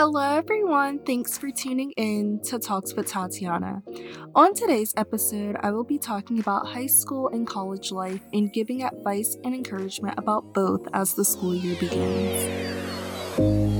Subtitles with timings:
[0.00, 1.00] Hello, everyone.
[1.00, 3.82] Thanks for tuning in to Talks with Tatiana.
[4.32, 8.84] On today's episode, I will be talking about high school and college life and giving
[8.84, 13.77] advice and encouragement about both as the school year begins.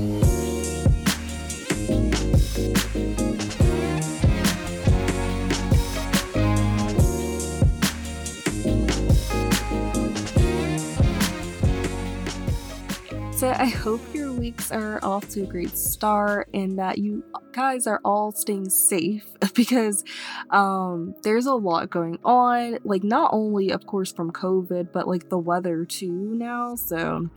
[13.59, 17.99] I hope your weeks are off to a great start and that you guys are
[18.05, 20.05] all staying safe because
[20.49, 22.79] um, there's a lot going on.
[22.85, 26.75] Like, not only, of course, from COVID, but like the weather too now.
[26.75, 27.29] So,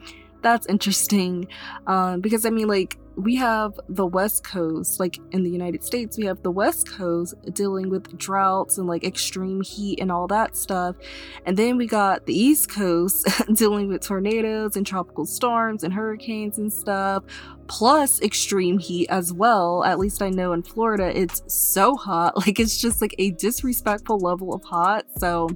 [0.43, 1.49] that's interesting
[1.87, 6.17] um, because I mean, like, we have the West Coast, like in the United States,
[6.17, 10.57] we have the West Coast dealing with droughts and like extreme heat and all that
[10.57, 10.97] stuff.
[11.45, 16.59] And then we got the East Coast dealing with tornadoes and tropical storms and hurricanes
[16.59, 17.25] and stuff,
[17.67, 19.85] plus extreme heat as well.
[19.85, 22.35] At least I know in Florida, it's so hot.
[22.43, 25.05] Like, it's just like a disrespectful level of hot.
[25.19, 25.49] So,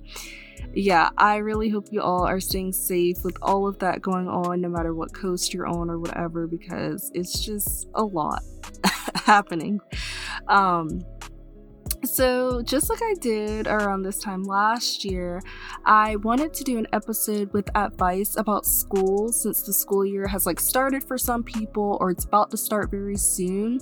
[0.76, 4.60] yeah, I really hope you all are staying safe with all of that going on,
[4.60, 8.42] no matter what coast you're on or whatever, because it's just a lot
[9.14, 9.80] happening.
[10.48, 11.00] Um,
[12.04, 15.40] so, just like I did around this time last year,
[15.84, 20.46] I wanted to do an episode with advice about school since the school year has
[20.46, 23.80] like started for some people or it's about to start very soon.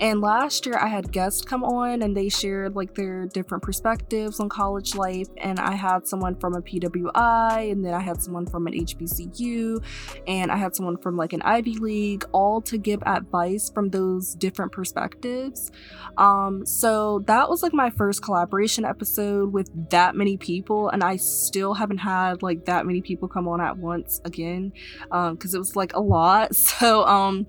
[0.00, 4.40] And last year I had guests come on and they shared like their different perspectives
[4.40, 5.28] on college life.
[5.38, 9.82] And I had someone from a PWI, and then I had someone from an HBCU,
[10.26, 14.34] and I had someone from like an Ivy League, all to give advice from those
[14.34, 15.70] different perspectives.
[16.16, 21.16] Um, so that was like my first collaboration episode with that many people, and I
[21.16, 25.58] still haven't had like that many people come on at once again because um, it
[25.58, 26.50] was like a lot.
[26.80, 27.46] So, um,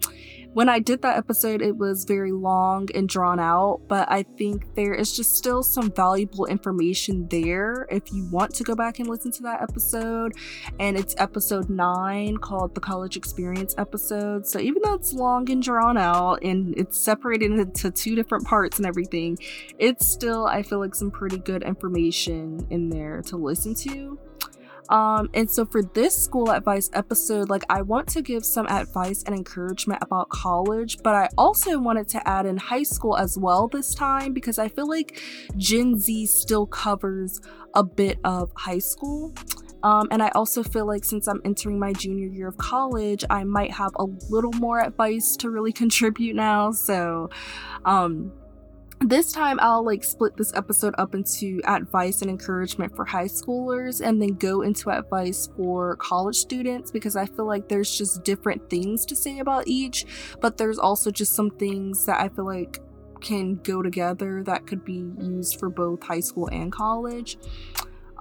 [0.54, 4.76] when I did that episode, it was very long and drawn out, but I think
[4.76, 9.08] there is just still some valuable information there if you want to go back and
[9.08, 10.34] listen to that episode.
[10.80, 14.46] And it's episode nine called the college experience episode.
[14.46, 18.78] So even though it's long and drawn out and it's separated into two different parts
[18.78, 19.38] and everything,
[19.80, 24.20] it's still, I feel like, some pretty good information in there to listen to.
[24.92, 29.24] Um, and so for this school advice episode, like I want to give some advice
[29.24, 33.70] and encouragement about college, but I also wanted to add in high school as well
[33.70, 35.22] this time because I feel like
[35.56, 37.40] Gen Z still covers
[37.74, 39.34] a bit of high school.
[39.84, 43.44] Um, and I also feel like since I'm entering my junior year of college, I
[43.46, 46.72] might have a little more advice to really contribute now.
[46.72, 47.30] So,
[47.86, 48.32] um,
[49.02, 54.00] this time I'll like split this episode up into advice and encouragement for high schoolers
[54.00, 58.70] and then go into advice for college students because I feel like there's just different
[58.70, 60.06] things to say about each,
[60.40, 62.80] but there's also just some things that I feel like
[63.22, 67.38] can go together that could be used for both high school and college.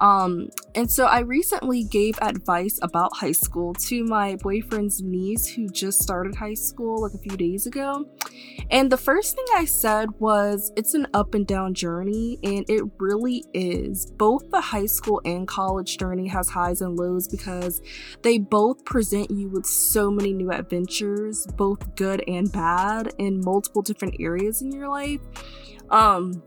[0.01, 5.69] Um, and so I recently gave advice about high school to my boyfriend's niece who
[5.69, 8.09] just started high school like a few days ago.
[8.71, 12.83] And the first thing I said was it's an up and down journey, and it
[12.97, 14.11] really is.
[14.17, 17.81] Both the high school and college journey has highs and lows because
[18.23, 23.83] they both present you with so many new adventures, both good and bad, in multiple
[23.83, 25.21] different areas in your life.
[25.91, 26.41] Um,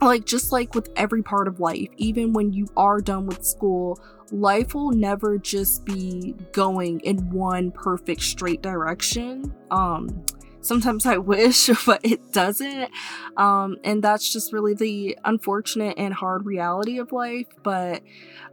[0.00, 3.98] like just like with every part of life even when you are done with school
[4.32, 9.54] life will never just be going in one perfect straight direction.
[9.70, 10.24] Um
[10.62, 12.90] sometimes i wish but it doesn't.
[13.36, 18.02] Um and that's just really the unfortunate and hard reality of life but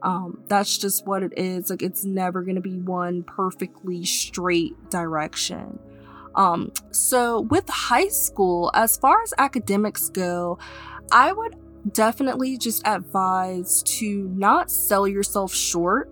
[0.02, 1.70] um that's just what it is.
[1.70, 5.80] Like it's never going to be one perfectly straight direction.
[6.36, 10.58] Um so with high school as far as academics go
[11.12, 11.56] I would
[11.94, 16.12] definitely just advise to not sell yourself short.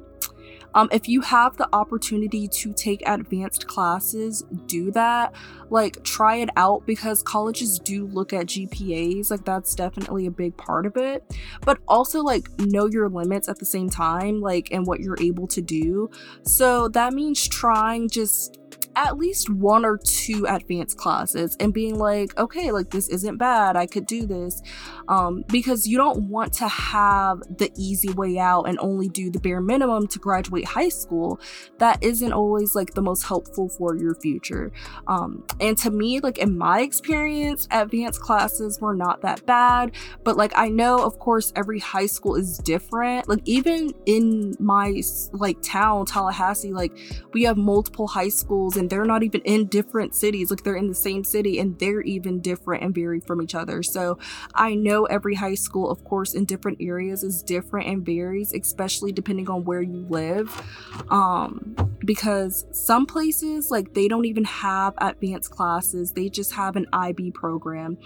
[0.76, 5.34] Um, if you have the opportunity to take advanced classes, do that.
[5.70, 9.32] Like, try it out because colleges do look at GPAs.
[9.32, 11.24] Like, that's definitely a big part of it.
[11.62, 15.48] But also, like, know your limits at the same time, like, and what you're able
[15.48, 16.10] to do.
[16.44, 18.60] So that means trying just
[18.96, 23.76] at least one or two advanced classes and being like, okay, like this isn't bad.
[23.76, 24.62] I could do this.
[25.08, 29.40] Um, because you don't want to have the easy way out and only do the
[29.40, 31.40] bare minimum to graduate high school.
[31.78, 34.72] That isn't always like the most helpful for your future.
[35.08, 39.92] Um, and to me, like in my experience, advanced classes were not that bad.
[40.24, 43.28] But like I know, of course, every high school is different.
[43.28, 45.02] Like even in my
[45.34, 46.98] like town, Tallahassee, like
[47.34, 50.52] we have multiple high schools and and they're not even in different cities.
[50.52, 53.82] Like they're in the same city and they're even different and vary from each other.
[53.82, 54.20] So
[54.54, 59.12] I know every high school, of course, in different areas is different and varies, especially
[59.12, 60.62] depending on where you live.
[61.10, 66.86] Um, because some places, like, they don't even have advanced classes, they just have an
[66.94, 67.98] IB program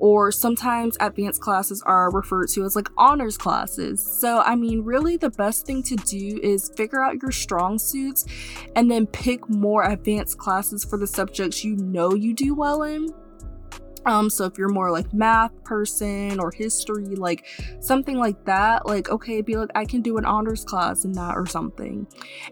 [0.00, 4.02] or sometimes advanced classes are referred to as like honors classes.
[4.02, 8.24] So, I mean, really, the best thing to do is figure out your strong suits
[8.74, 13.14] and then pick more advanced classes for the subjects you know you do well in.
[14.06, 17.46] Um, so if you're more like math person or history, like
[17.80, 21.36] something like that, like okay, be like I can do an honors class in that
[21.36, 22.06] or something.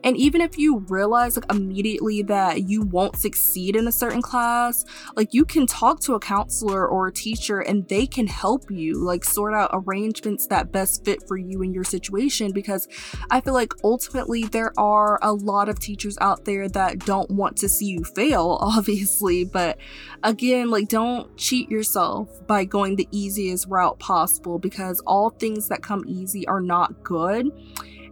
[0.04, 4.84] And even if you realize like immediately that you won't succeed in a certain class,
[5.16, 8.94] like you can talk to a counselor or a teacher and they can help you
[8.94, 12.88] like sort out arrangements that best fit for you and your situation because
[13.30, 17.56] I feel like ultimately there are a lot of teachers out there that don't want
[17.58, 19.78] to see you fail, obviously, but
[20.22, 25.82] again, like don't cheat yourself by going the easiest route possible because all things that
[25.82, 27.50] come easy are not good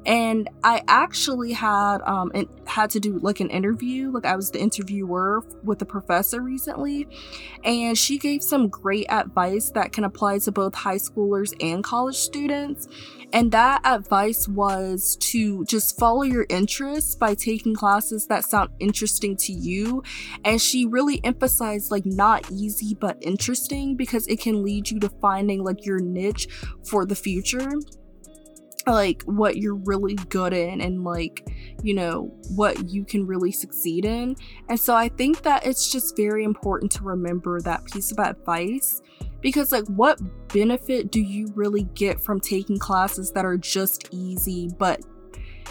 [0.07, 2.33] and I actually had um
[2.67, 7.07] had to do like an interview like I was the interviewer with a professor recently
[7.65, 12.17] and she gave some great advice that can apply to both high schoolers and college
[12.17, 12.89] students.
[13.33, 19.37] And that advice was to just follow your interests by taking classes that sound interesting
[19.39, 20.03] to you.
[20.45, 25.09] And she really emphasized like not easy but interesting because it can lead you to
[25.09, 26.49] finding like your niche
[26.85, 27.73] for the future
[28.87, 31.49] like what you're really good in and like
[31.83, 34.37] you know what you can really succeed in.
[34.69, 39.03] And so i think that it's just very important to remember that piece of advice
[39.41, 44.71] because like what benefit do you really get from taking classes that are just easy
[44.79, 45.01] but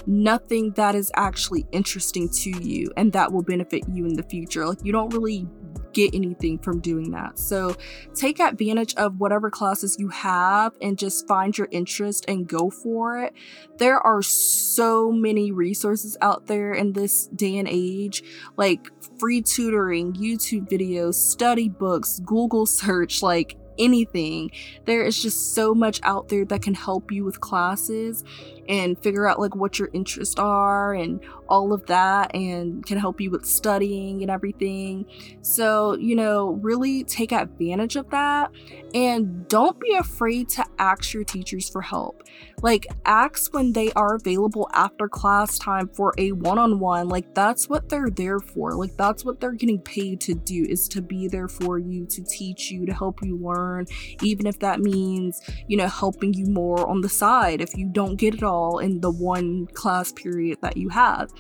[0.06, 4.66] nothing that is actually interesting to you and that will benefit you in the future
[4.68, 5.48] like you don't really
[5.96, 7.40] get anything from doing that.
[7.40, 7.76] So
[8.14, 13.24] take advantage of whatever classes you have and just find your interest and go for
[13.24, 13.34] it.
[13.78, 18.24] There are so many resources out there in this day and age,
[18.58, 24.52] like free tutoring, YouTube videos, study books, Google search, like anything.
[24.86, 28.24] There is just so much out there that can help you with classes
[28.68, 33.22] and figure out like what your interests are and all of that and can help
[33.22, 35.06] you with studying and everything.
[35.42, 38.52] So, you know, really take advantage of that
[38.94, 42.24] and don't be afraid to ask your teachers for help.
[42.62, 47.10] Like, ask when they are available after class time for a one on one.
[47.10, 48.74] Like, that's what they're there for.
[48.74, 52.24] Like, that's what they're getting paid to do is to be there for you, to
[52.24, 53.86] teach you, to help you learn,
[54.24, 58.16] even if that means, you know, helping you more on the side if you don't
[58.16, 61.32] get it all in the one class period that you have.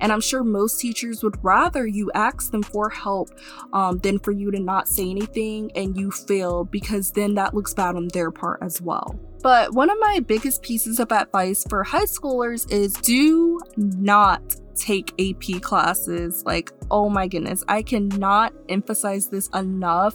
[0.00, 3.30] And I'm sure most teachers would rather you ask them for help
[3.72, 7.74] um, than for you to not say anything and you fail because then that looks
[7.74, 9.18] bad on their part as well.
[9.42, 15.12] But one of my biggest pieces of advice for high schoolers is do not take
[15.20, 16.42] AP classes.
[16.44, 20.14] Like, oh my goodness, I cannot emphasize this enough.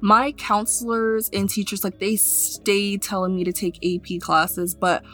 [0.00, 5.04] My counselors and teachers, like, they stay telling me to take AP classes, but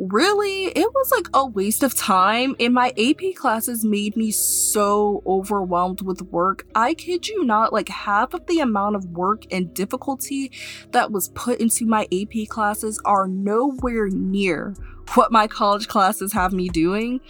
[0.00, 5.22] really it was like a waste of time and my ap classes made me so
[5.26, 9.74] overwhelmed with work i kid you not like half of the amount of work and
[9.74, 10.50] difficulty
[10.92, 14.74] that was put into my ap classes are nowhere near
[15.14, 17.20] what my college classes have me doing.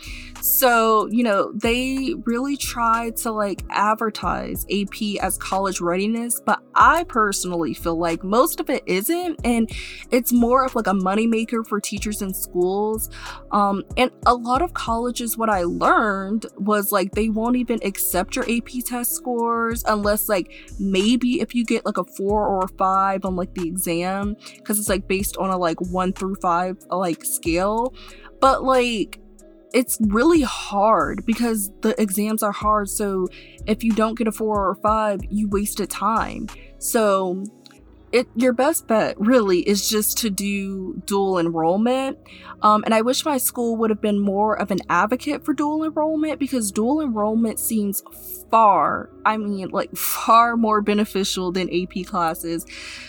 [0.40, 7.04] So, you know, they really try to like advertise AP as college readiness, but I
[7.04, 9.38] personally feel like most of it isn't.
[9.44, 9.70] And
[10.10, 13.10] it's more of like a moneymaker for teachers and schools.
[13.52, 18.36] Um, and a lot of colleges, what I learned was like they won't even accept
[18.36, 22.68] your AP test scores unless like maybe if you get like a four or a
[22.68, 26.76] five on like the exam, because it's like based on a like one through five
[26.90, 27.94] like scale
[28.40, 29.20] but like
[29.72, 32.88] it's really hard because the exams are hard.
[32.88, 33.28] So
[33.66, 36.48] if you don't get a four or five, you wasted time.
[36.78, 37.44] So
[38.12, 42.18] it your best bet really is just to do dual enrollment.
[42.62, 45.84] Um, and I wish my school would have been more of an advocate for dual
[45.84, 48.02] enrollment because dual enrollment seems
[48.50, 52.66] far, I mean, like far more beneficial than AP classes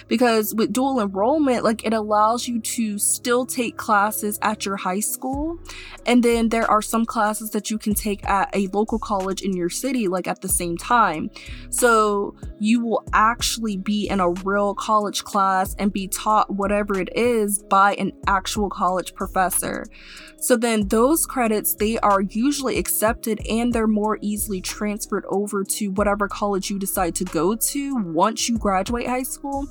[0.07, 4.99] because with dual enrollment, like it allows you to still take classes at your high
[4.99, 5.59] school.
[6.05, 9.55] And then there are some classes that you can take at a local college in
[9.55, 11.29] your city, like at the same time.
[11.69, 17.09] So you will actually be in a real college class and be taught whatever it
[17.15, 19.85] is by an actual college professor.
[20.37, 25.87] So then those credits, they are usually accepted and they're more easily transferred over to
[25.87, 29.67] whatever college you decide to go to once you graduate high school.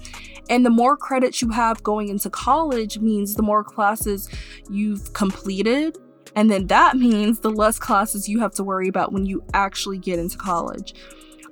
[0.49, 4.29] And the more credits you have going into college means the more classes
[4.69, 5.97] you've completed
[6.37, 9.99] and then that means the less classes you have to worry about when you actually
[9.99, 10.95] get into college.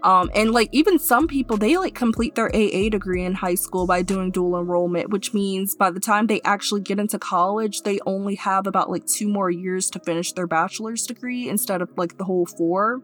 [0.04, 3.84] Um, and like even some people, they like complete their AA degree in high school
[3.84, 7.98] by doing dual enrollment, which means by the time they actually get into college, they
[8.06, 12.16] only have about like two more years to finish their bachelor's degree instead of like
[12.16, 13.02] the whole four.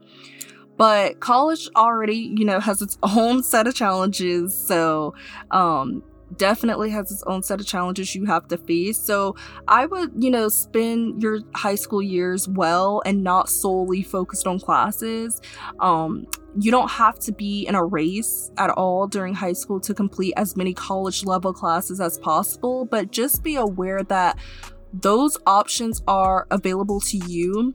[0.76, 4.57] But college already, you know, has its own set of challenges.
[4.57, 5.14] So,
[5.50, 6.02] um,
[6.37, 8.99] definitely has its own set of challenges you have to face.
[8.99, 9.37] So
[9.69, 14.59] I would, you know, spend your high school years well and not solely focused on
[14.59, 15.40] classes.
[15.81, 16.26] Um,
[16.59, 20.35] you don't have to be in a race at all during high school to complete
[20.37, 24.38] as many college level classes as possible, but just be aware that
[24.93, 27.75] those options are available to you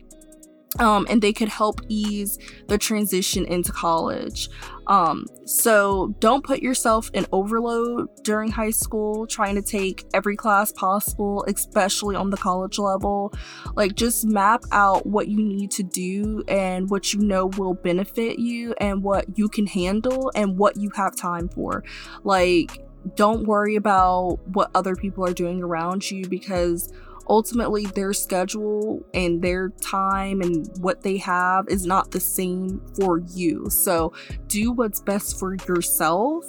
[0.77, 4.49] um, and they could help ease the transition into college.
[4.85, 10.71] Um, so don't put yourself in overload during high school, trying to take every class
[10.71, 13.33] possible, especially on the college level.
[13.75, 18.39] Like, just map out what you need to do and what you know will benefit
[18.39, 21.83] you, and what you can handle, and what you have time for.
[22.23, 22.83] Like,
[23.15, 26.91] don't worry about what other people are doing around you because
[27.29, 33.19] ultimately their schedule and their time and what they have is not the same for
[33.19, 33.69] you.
[33.69, 34.13] So
[34.47, 36.45] do what's best for yourself.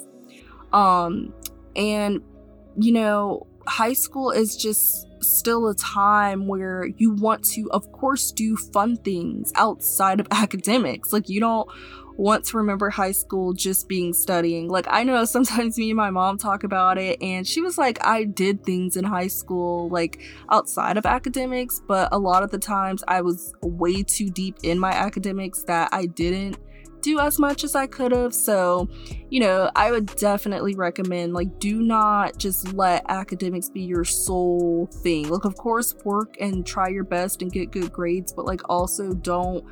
[0.73, 1.33] Um
[1.75, 2.21] and
[2.77, 8.31] you know, high school is just still a time where you want to of course
[8.31, 11.13] do fun things outside of academics.
[11.13, 11.69] Like you don't
[12.21, 14.69] want to remember high school just being studying.
[14.69, 18.05] Like, I know sometimes me and my mom talk about it, and she was like,
[18.05, 22.59] I did things in high school, like outside of academics, but a lot of the
[22.59, 26.57] times I was way too deep in my academics that I didn't
[27.01, 28.33] do as much as I could have.
[28.33, 28.87] So,
[29.29, 34.87] you know, I would definitely recommend like do not just let academics be your sole
[35.01, 35.29] thing.
[35.29, 39.13] Like of course work and try your best and get good grades, but like also
[39.13, 39.65] don't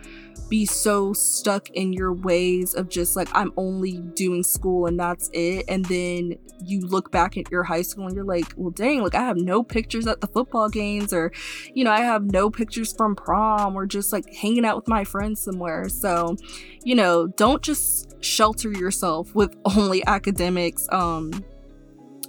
[0.49, 5.29] be so stuck in your ways of just like I'm only doing school and that's
[5.33, 9.01] it and then you look back at your high school and you're like well dang
[9.01, 11.31] like I have no pictures at the football games or
[11.73, 15.03] you know I have no pictures from prom or just like hanging out with my
[15.03, 15.87] friends somewhere.
[15.89, 16.35] So
[16.83, 21.31] you know don't just shelter yourself with only academics um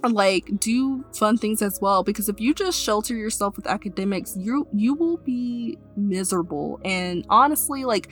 [0.03, 4.67] like do fun things as well because if you just shelter yourself with academics you
[4.73, 6.79] you will be miserable.
[6.83, 8.09] And honestly like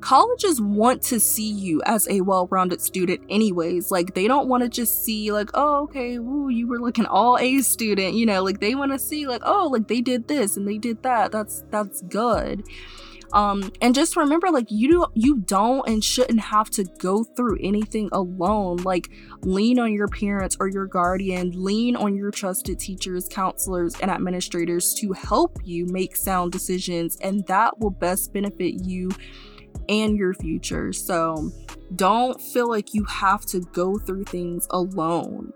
[0.00, 3.90] colleges want to see you as a well-rounded student anyways.
[3.90, 7.06] Like they don't want to just see like oh okay ooh, you were like an
[7.06, 8.42] all a student you know?
[8.42, 11.32] Like they want to see like oh like they did this and they did that.
[11.32, 12.64] That's that's good
[13.32, 17.58] um and just remember like you do you don't and shouldn't have to go through
[17.60, 18.76] anything alone.
[18.78, 19.10] Like
[19.42, 21.52] lean on your parents or your guardian.
[21.54, 27.46] Lean on your trusted teachers counselors and administrators to help you make sound decisions and
[27.46, 29.10] that will best benefit you
[29.88, 30.92] and your future.
[30.92, 31.50] So
[31.94, 35.52] don't feel like you have to go through things alone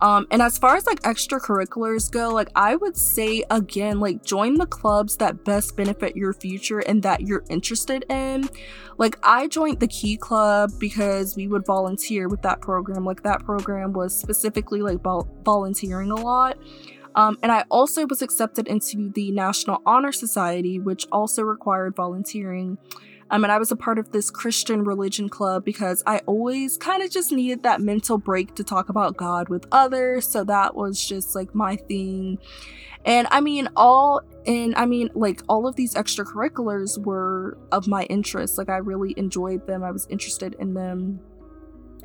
[0.00, 4.54] um, and as far as like extracurriculars go, like I would say again, like join
[4.54, 8.48] the clubs that best benefit your future and that you're interested in.
[8.96, 13.04] Like I joined the Key Club because we would volunteer with that program.
[13.04, 16.56] Like that program was specifically like vol- volunteering a lot.
[17.14, 22.78] Um, and I also was accepted into the National Honor Society, which also required volunteering.
[23.30, 27.02] Um, and I was a part of this Christian religion club because I always kind
[27.02, 30.26] of just needed that mental break to talk about God with others.
[30.26, 32.38] So that was just like my thing.
[33.04, 38.04] And I mean, all and I mean, like all of these extracurriculars were of my
[38.04, 38.58] interest.
[38.58, 41.20] Like I really enjoyed them, I was interested in them.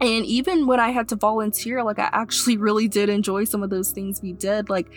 [0.02, 3.70] And even when I had to volunteer, like I actually really did enjoy some of
[3.70, 4.70] those things we did.
[4.70, 4.88] Like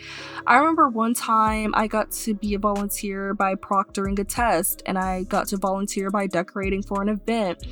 [0.47, 4.97] I remember one time I got to be a volunteer by proctoring a test and
[4.97, 7.65] I got to volunteer by decorating for an event.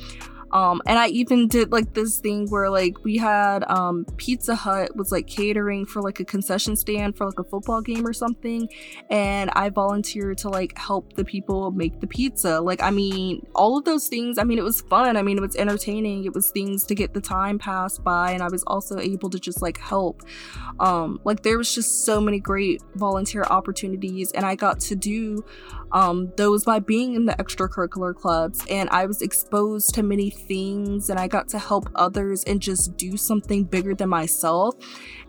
[0.52, 4.96] Um, and I even did like this thing where like we had um, Pizza Hut
[4.96, 8.68] was like catering for like a concession stand for like a football game or something,
[9.10, 12.60] and I volunteered to like help the people make the pizza.
[12.60, 14.38] Like, I mean, all of those things.
[14.38, 15.16] I mean, it was fun.
[15.16, 16.24] I mean, it was entertaining.
[16.24, 19.38] It was things to get the time passed by, and I was also able to
[19.38, 20.22] just like help.
[20.80, 25.44] Um, like there was just so many great volunteer opportunities, and I got to do
[25.92, 31.10] um, those by being in the extracurricular clubs and I was exposed to many things
[31.10, 34.74] and I got to help others and just do something bigger than myself.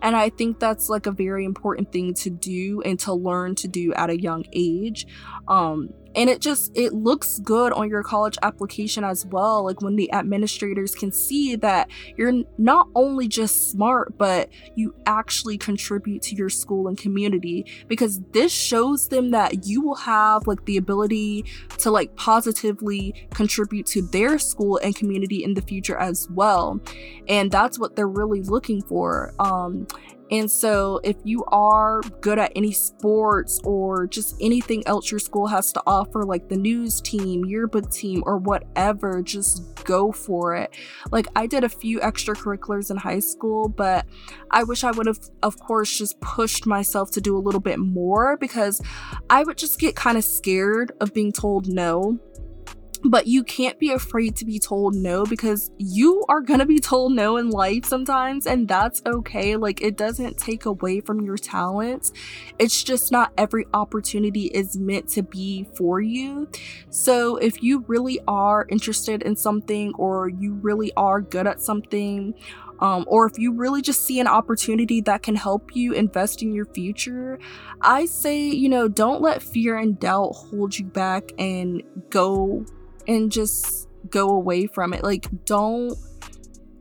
[0.02, 3.68] And I think that's like a very important thing to do and to learn to
[3.68, 5.06] do at a young age.
[5.48, 9.96] Um, and it just it looks good on your college application as well like when
[9.96, 16.34] the administrators can see that you're not only just smart but you actually contribute to
[16.34, 21.44] your school and community because this shows them that you will have like the ability
[21.78, 26.80] to like positively contribute to their school and community in the future as well.
[27.28, 29.86] And that's what they're really looking for um
[30.30, 35.48] and so, if you are good at any sports or just anything else your school
[35.48, 40.70] has to offer, like the news team, yearbook team, or whatever, just go for it.
[41.10, 44.06] Like, I did a few extracurriculars in high school, but
[44.52, 47.80] I wish I would have, of course, just pushed myself to do a little bit
[47.80, 48.80] more because
[49.28, 52.20] I would just get kind of scared of being told no
[53.04, 57.12] but you can't be afraid to be told no because you are gonna be told
[57.12, 59.56] no in life sometimes, and that's okay.
[59.56, 62.12] Like, it doesn't take away from your talents.
[62.58, 66.48] It's just not every opportunity is meant to be for you.
[66.90, 72.34] So, if you really are interested in something, or you really are good at something,
[72.80, 76.54] um, or if you really just see an opportunity that can help you invest in
[76.54, 77.38] your future,
[77.80, 82.64] I say, you know, don't let fear and doubt hold you back and go
[83.10, 85.02] and just go away from it.
[85.02, 85.98] Like, don't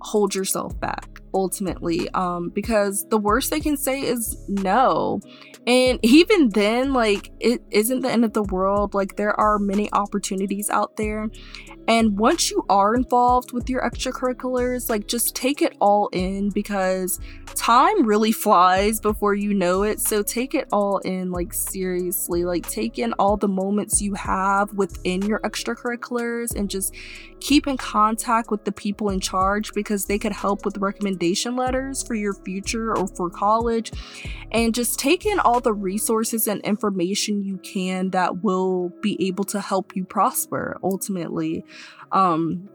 [0.01, 5.19] hold yourself back ultimately um because the worst they can say is no.
[5.67, 8.93] And even then like it isn't the end of the world.
[8.93, 11.29] Like there are many opportunities out there
[11.89, 17.19] and once you are involved with your extracurriculars, like just take it all in because
[17.55, 19.99] time really flies before you know it.
[19.99, 22.45] So take it all in, like seriously.
[22.45, 26.93] Like take in all the moments you have within your extracurriculars and just
[27.39, 32.03] keep in contact with the people in charge because they could help with recommendation letters
[32.03, 33.91] for your future or for college.
[34.51, 39.43] And just take in all the resources and information you can that will be able
[39.45, 41.65] to help you prosper ultimately.
[42.11, 42.69] Um,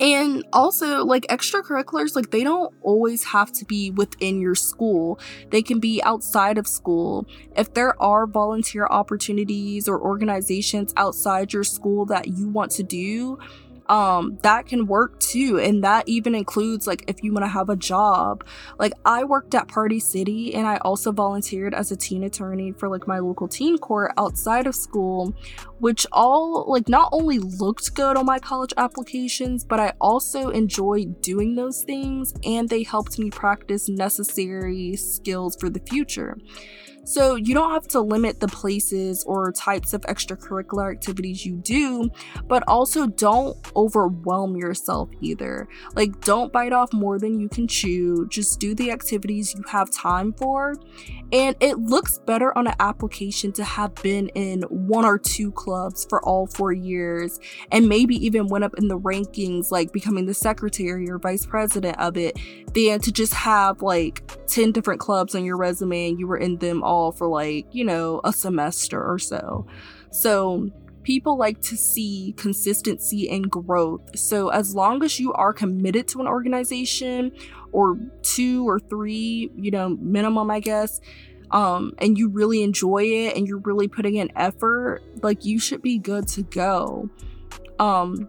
[0.00, 5.18] and also like extracurriculars like they don't always have to be within your school.
[5.50, 7.26] They can be outside of school.
[7.56, 13.38] If there are volunteer opportunities or organizations outside your school that you want to do
[13.88, 17.68] um that can work too and that even includes like if you want to have
[17.68, 18.44] a job.
[18.78, 22.88] Like i worked at party city and i also volunteered as a teen attorney for
[22.88, 25.34] like my local teen court outside of school
[25.78, 31.20] which all like not only looked good on my college applications but i also enjoyed
[31.20, 36.36] doing those things and they helped me practice necessary skills for the future
[37.06, 42.10] so you don't have to limit the places or types of extracurricular activities you do,
[42.48, 45.68] but also don't overwhelm yourself either.
[45.94, 49.88] Like, don't bite off more than you can chew, just do the activities you have
[49.92, 50.74] time for.
[51.32, 56.06] And it looks better on an application to have been in one or two clubs
[56.08, 57.38] for all four years
[57.70, 61.98] and maybe even went up in the rankings, like becoming the secretary or vice president
[62.00, 62.36] of it,
[62.74, 66.56] than to just have like 10 different clubs on your resume and you were in
[66.58, 69.66] them all for like, you know, a semester or so.
[70.10, 70.70] So,
[71.02, 74.18] people like to see consistency and growth.
[74.18, 77.32] So, as long as you are committed to an organization
[77.72, 81.00] or two or three, you know, minimum, I guess,
[81.50, 85.82] um, and you really enjoy it and you're really putting in effort, like you should
[85.82, 87.08] be good to go.
[87.78, 88.28] Um,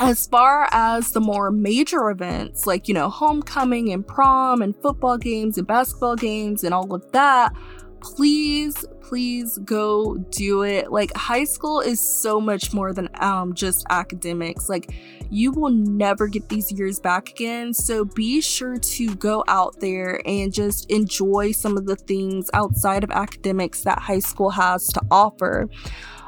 [0.00, 5.18] as far as the more major events, like, you know, homecoming and prom and football
[5.18, 7.52] games and basketball games and all of that,
[8.00, 10.92] please, please go do it.
[10.92, 14.68] Like, high school is so much more than um, just academics.
[14.68, 14.94] Like,
[15.30, 17.74] you will never get these years back again.
[17.74, 23.04] So be sure to go out there and just enjoy some of the things outside
[23.04, 25.68] of academics that high school has to offer.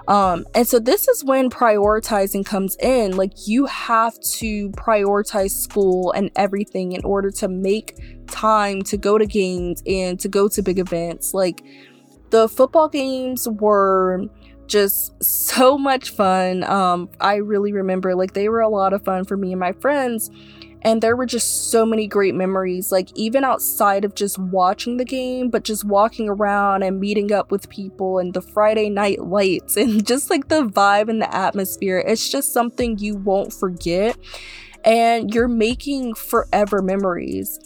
[0.08, 3.16] Um, and so this is when prioritizing comes in.
[3.16, 9.18] Like you have to prioritize school and everything in order to make time to go
[9.18, 11.34] to games and to go to big events.
[11.34, 11.62] Like
[12.30, 14.28] the football games were
[14.66, 16.64] just so much fun.
[16.64, 19.72] Um, I really remember like they were a lot of fun for me and my
[19.72, 20.30] friends.
[20.82, 25.04] And there were just so many great memories, like even outside of just watching the
[25.04, 29.76] game, but just walking around and meeting up with people and the Friday night lights
[29.76, 32.02] and just like the vibe and the atmosphere.
[32.06, 34.16] It's just something you won't forget.
[34.84, 37.58] And you're making forever memories.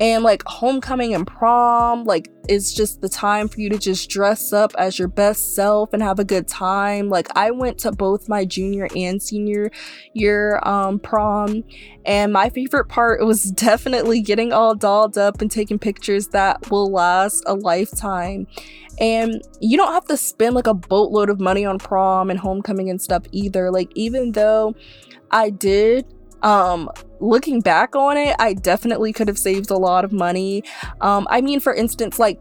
[0.00, 4.50] And like homecoming and prom, like it's just the time for you to just dress
[4.50, 7.10] up as your best self and have a good time.
[7.10, 9.70] Like I went to both my junior and senior
[10.14, 11.62] year um, prom,
[12.06, 16.90] and my favorite part was definitely getting all dolled up and taking pictures that will
[16.90, 18.46] last a lifetime.
[18.98, 22.90] And you don't have to spend like a boatload of money on prom and homecoming
[22.90, 23.70] and stuff either.
[23.70, 24.74] Like even though
[25.30, 26.06] I did
[26.42, 30.62] um looking back on it i definitely could have saved a lot of money
[31.00, 32.38] um i mean for instance like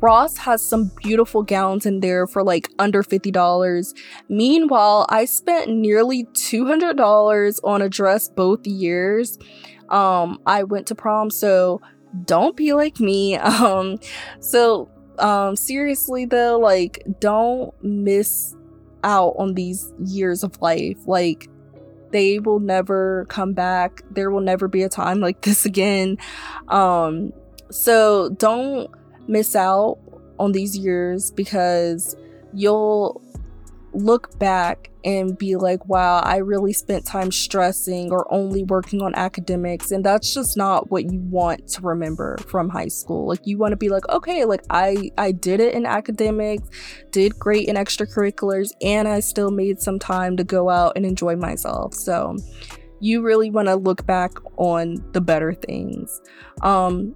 [0.00, 3.94] Ross has some beautiful gowns in there for like under $50.
[4.30, 9.38] Meanwhile, I spent nearly $200 on a dress both years.
[9.90, 11.82] Um, I went to prom, so
[12.24, 13.38] don't be like me.
[13.44, 13.98] Um,
[14.40, 18.56] so um, seriously though, like don't miss
[19.04, 20.98] out on these years of life.
[21.06, 21.48] Like
[22.14, 24.02] they will never come back.
[24.12, 26.16] There will never be a time like this again.
[26.68, 27.32] Um,
[27.70, 28.88] so don't
[29.26, 29.98] miss out
[30.38, 32.16] on these years because
[32.52, 33.20] you'll
[33.94, 39.14] look back and be like, wow, I really spent time stressing or only working on
[39.14, 39.90] academics.
[39.90, 43.28] And that's just not what you want to remember from high school.
[43.28, 46.68] Like you want to be like, okay, like I I did it in academics,
[47.10, 51.36] did great in extracurriculars, and I still made some time to go out and enjoy
[51.36, 51.94] myself.
[51.94, 52.36] So
[53.00, 56.20] you really want to look back on the better things.
[56.62, 57.14] Um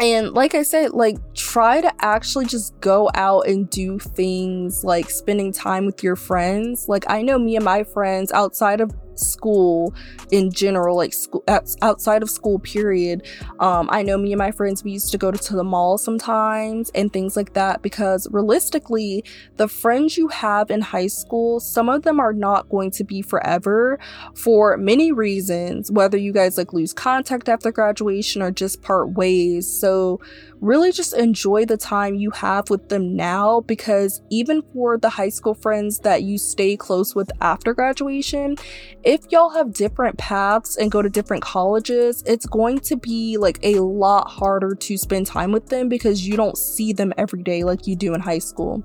[0.00, 5.08] and like I said, like try to actually just go out and do things like
[5.10, 6.88] spending time with your friends.
[6.88, 9.94] Like I know me and my friends outside of school
[10.30, 11.44] in general like school
[11.82, 13.26] outside of school period.
[13.60, 15.98] Um i know me and my friends we used to go to, to the mall
[15.98, 19.24] sometimes and things like that because realistically
[19.56, 23.22] the friends you have in high school some of them are not going to be
[23.22, 23.98] forever
[24.34, 29.66] for many reasons whether you guys like lose contact after graduation or just part ways.
[29.66, 30.20] So
[30.60, 35.28] really just enjoy the time you have with them now because even for the high
[35.28, 38.56] school friends that you stay close with after graduation,
[39.04, 43.58] if y'all have different paths and go to different colleges, it's going to be like
[43.62, 47.64] a lot harder to spend time with them because you don't see them every day
[47.64, 48.82] like you do in high school.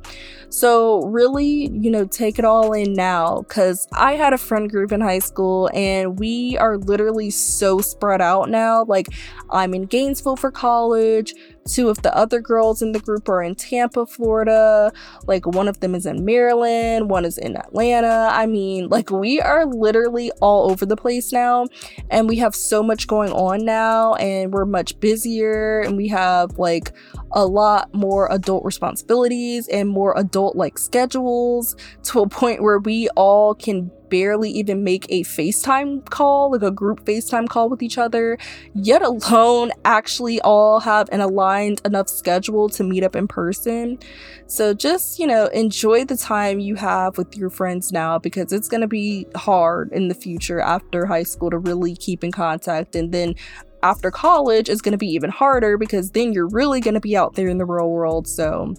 [0.49, 4.91] So, really, you know, take it all in now because I had a friend group
[4.91, 8.83] in high school and we are literally so spread out now.
[8.83, 9.07] Like,
[9.51, 11.33] I'm in Gainesville for college.
[11.69, 14.91] Two of the other girls in the group are in Tampa, Florida.
[15.27, 18.29] Like one of them is in Maryland, one is in Atlanta.
[18.31, 21.67] I mean, like we are literally all over the place now,
[22.09, 26.57] and we have so much going on now, and we're much busier, and we have
[26.57, 26.93] like
[27.33, 33.07] a lot more adult responsibilities and more adult like schedules to a point where we
[33.09, 37.97] all can barely even make a FaceTime call, like a group FaceTime call with each
[37.97, 38.37] other,
[38.73, 43.99] yet alone actually all have an aligned enough schedule to meet up in person.
[44.47, 48.67] So just, you know, enjoy the time you have with your friends now because it's
[48.67, 52.95] going to be hard in the future after high school to really keep in contact.
[52.95, 53.35] And then
[53.83, 57.15] after college is going to be even harder because then you're really going to be
[57.15, 58.27] out there in the real world.
[58.27, 58.73] So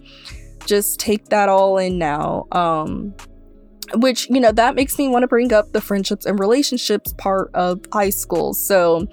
[0.66, 2.46] just take that all in now.
[2.52, 3.14] Um,
[3.94, 7.50] which you know that makes me want to bring up the friendships and relationships part
[7.54, 8.54] of high school.
[8.54, 9.06] So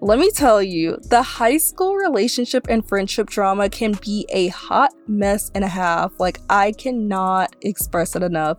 [0.00, 4.92] let me tell you the high school relationship and friendship drama can be a hot
[5.06, 6.12] mess and a half.
[6.18, 8.58] Like i cannot express it enough.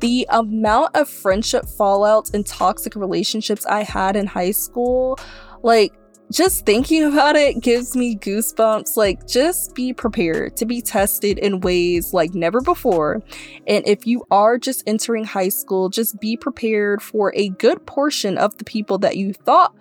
[0.00, 5.18] The amount of friendship fallouts and toxic relationships i had in high school
[5.62, 5.94] like
[6.34, 8.96] just thinking about it gives me goosebumps.
[8.96, 13.22] Like, just be prepared to be tested in ways like never before.
[13.68, 18.36] And if you are just entering high school, just be prepared for a good portion
[18.36, 19.74] of the people that you thought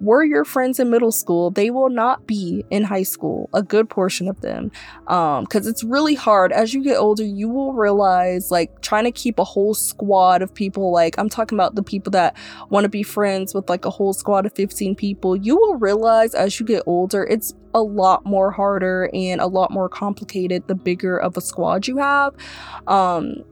[0.00, 3.88] were your friends in middle school, they will not be in high school, a good
[3.88, 4.70] portion of them.
[5.06, 6.52] Um, because it's really hard.
[6.52, 10.54] As you get older, you will realize like trying to keep a whole squad of
[10.54, 12.36] people, like I'm talking about the people that
[12.70, 16.34] want to be friends with like a whole squad of 15 people, you will realize
[16.34, 20.74] as you get older, it's a lot more harder and a lot more complicated the
[20.74, 22.34] bigger of a squad you have.
[22.86, 23.44] Um,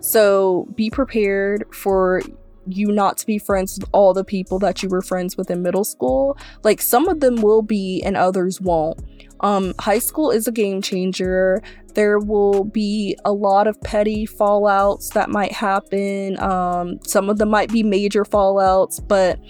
[0.00, 2.22] so be prepared for
[2.66, 5.62] you not to be friends with all the people that you were friends with in
[5.62, 6.36] middle school.
[6.62, 9.00] Like some of them will be and others won't.
[9.40, 11.62] Um, high school is a game changer.
[11.96, 16.38] There will be a lot of petty fallouts that might happen.
[16.42, 19.40] Um, some of them might be major fallouts, but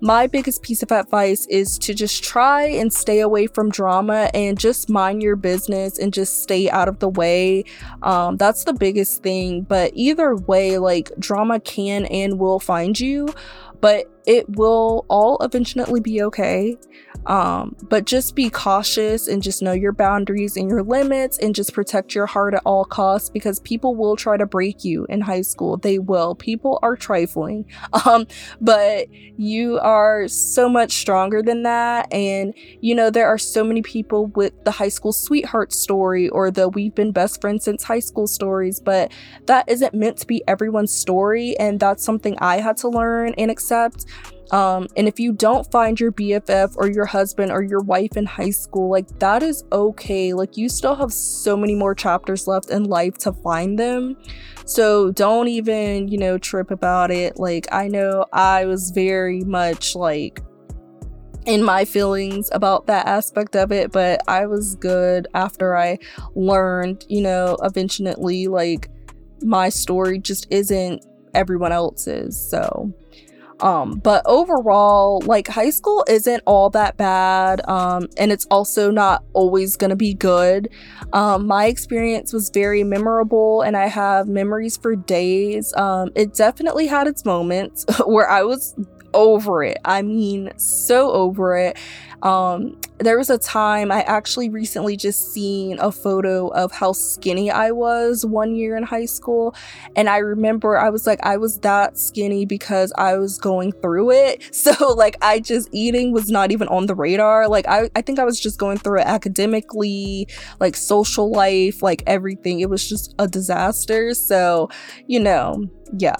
[0.00, 4.56] my biggest piece of advice is to just try and stay away from drama and
[4.56, 7.64] just mind your business and just stay out of the way.
[8.02, 9.62] Um, that's the biggest thing.
[9.62, 13.34] But either way, like drama can and will find you.
[13.80, 16.76] But it will all eventually be okay.
[17.26, 21.72] Um, but just be cautious and just know your boundaries and your limits and just
[21.72, 25.40] protect your heart at all costs because people will try to break you in high
[25.40, 25.76] school.
[25.76, 26.34] They will.
[26.34, 27.64] People are trifling.
[28.06, 28.26] Um,
[28.60, 32.12] but you are so much stronger than that.
[32.12, 36.50] And, you know, there are so many people with the high school sweetheart story or
[36.50, 39.10] the we've been best friends since high school stories, but
[39.46, 41.56] that isn't meant to be everyone's story.
[41.58, 44.04] And that's something I had to learn and accept.
[44.50, 48.26] Um, and if you don't find your BFF or your husband or your wife in
[48.26, 50.32] high school, like that is okay.
[50.32, 54.16] Like you still have so many more chapters left in life to find them.
[54.64, 57.38] So don't even, you know, trip about it.
[57.38, 60.40] Like I know I was very much like
[61.46, 65.98] in my feelings about that aspect of it, but I was good after I
[66.34, 68.90] learned, you know, eventually like
[69.42, 71.04] my story just isn't
[71.34, 72.50] everyone else's.
[72.50, 72.92] So
[73.60, 77.66] um, but overall, like high school isn't all that bad.
[77.68, 80.68] Um, and it's also not always gonna be good.
[81.12, 85.72] Um, my experience was very memorable and I have memories for days.
[85.76, 88.74] Um, it definitely had its moments where I was
[89.16, 89.78] over it.
[89.84, 91.76] I mean, so over it.
[92.22, 97.50] Um, there was a time I actually recently just seen a photo of how skinny
[97.50, 99.54] I was one year in high school.
[99.94, 104.12] And I remember I was like, I was that skinny because I was going through
[104.12, 104.42] it.
[104.66, 107.46] So, like, I just eating was not even on the radar.
[107.46, 110.26] Like, I, I think I was just going through it academically,
[110.58, 112.60] like, social life, like, everything.
[112.60, 114.12] It was just a disaster.
[114.14, 114.70] So,
[115.06, 116.16] you know, yeah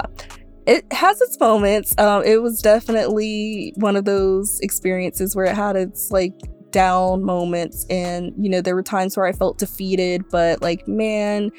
[0.67, 1.97] it has its moments.
[1.99, 6.35] Um, it was definitely one of those experiences where it had its like
[6.73, 10.25] down moments, and you know there were times where I felt defeated.
[10.29, 11.53] But like, man,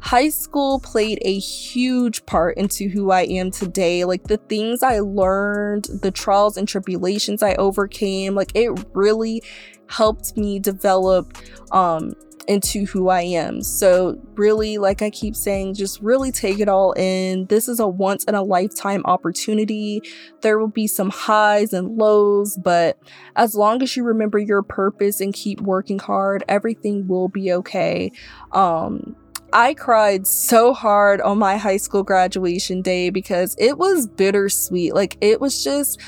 [0.00, 4.04] high school played a huge part into who I am today.
[4.04, 9.42] Like the things I learned, the trials and tribulations I overcame, like it really
[9.88, 11.32] helped me develop
[11.72, 12.14] um
[12.48, 13.62] into who I am.
[13.62, 17.44] So, really, like I keep saying, just really take it all in.
[17.46, 20.02] This is a once in a lifetime opportunity.
[20.40, 22.98] There will be some highs and lows, but
[23.36, 28.10] as long as you remember your purpose and keep working hard, everything will be okay.
[28.52, 29.14] Um,
[29.52, 34.94] I cried so hard on my high school graduation day because it was bittersweet.
[34.94, 36.00] Like, it was just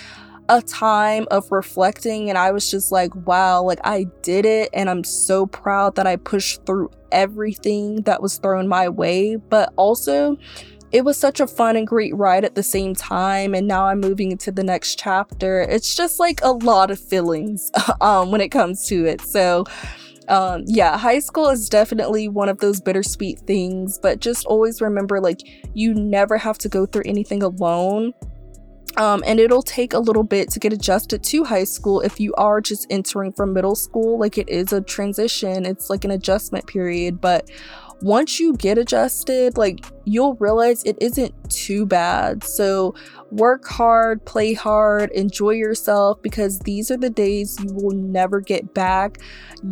[0.50, 4.90] a time of reflecting and I was just like, wow, like I did it and
[4.90, 10.36] I'm so proud that I pushed through everything that was thrown my way, but also
[10.90, 14.00] it was such a fun and great ride at the same time and now I'm
[14.00, 15.60] moving into the next chapter.
[15.60, 19.20] It's just like a lot of feelings um when it comes to it.
[19.20, 19.64] So
[20.26, 25.20] um, yeah, high school is definitely one of those bittersweet things, but just always remember
[25.20, 25.40] like
[25.74, 28.12] you never have to go through anything alone.
[28.96, 32.34] Um, and it'll take a little bit to get adjusted to high school if you
[32.34, 34.18] are just entering from middle school.
[34.18, 37.20] Like it is a transition, it's like an adjustment period.
[37.20, 37.48] But
[38.02, 42.42] once you get adjusted, like you'll realize it isn't too bad.
[42.42, 42.94] So
[43.30, 48.74] work hard, play hard, enjoy yourself because these are the days you will never get
[48.74, 49.18] back.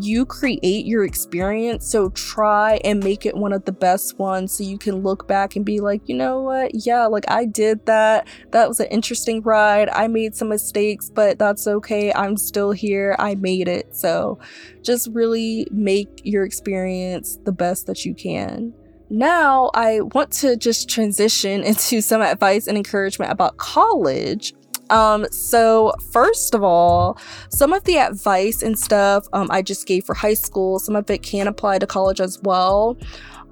[0.01, 4.63] You create your experience, so try and make it one of the best ones so
[4.63, 6.71] you can look back and be like, you know what?
[6.87, 8.29] Yeah, like I did that.
[8.53, 9.89] That was an interesting ride.
[9.89, 12.13] I made some mistakes, but that's okay.
[12.13, 13.17] I'm still here.
[13.19, 13.97] I made it.
[13.97, 14.39] So
[14.83, 18.73] just really make your experience the best that you can.
[19.11, 24.55] Now, I want to just transition into some advice and encouragement about college.
[24.91, 27.19] Um, so first of all,
[27.51, 31.11] some of the advice and stuff um, I just gave for high school, some of
[31.11, 32.97] it can apply to college as well.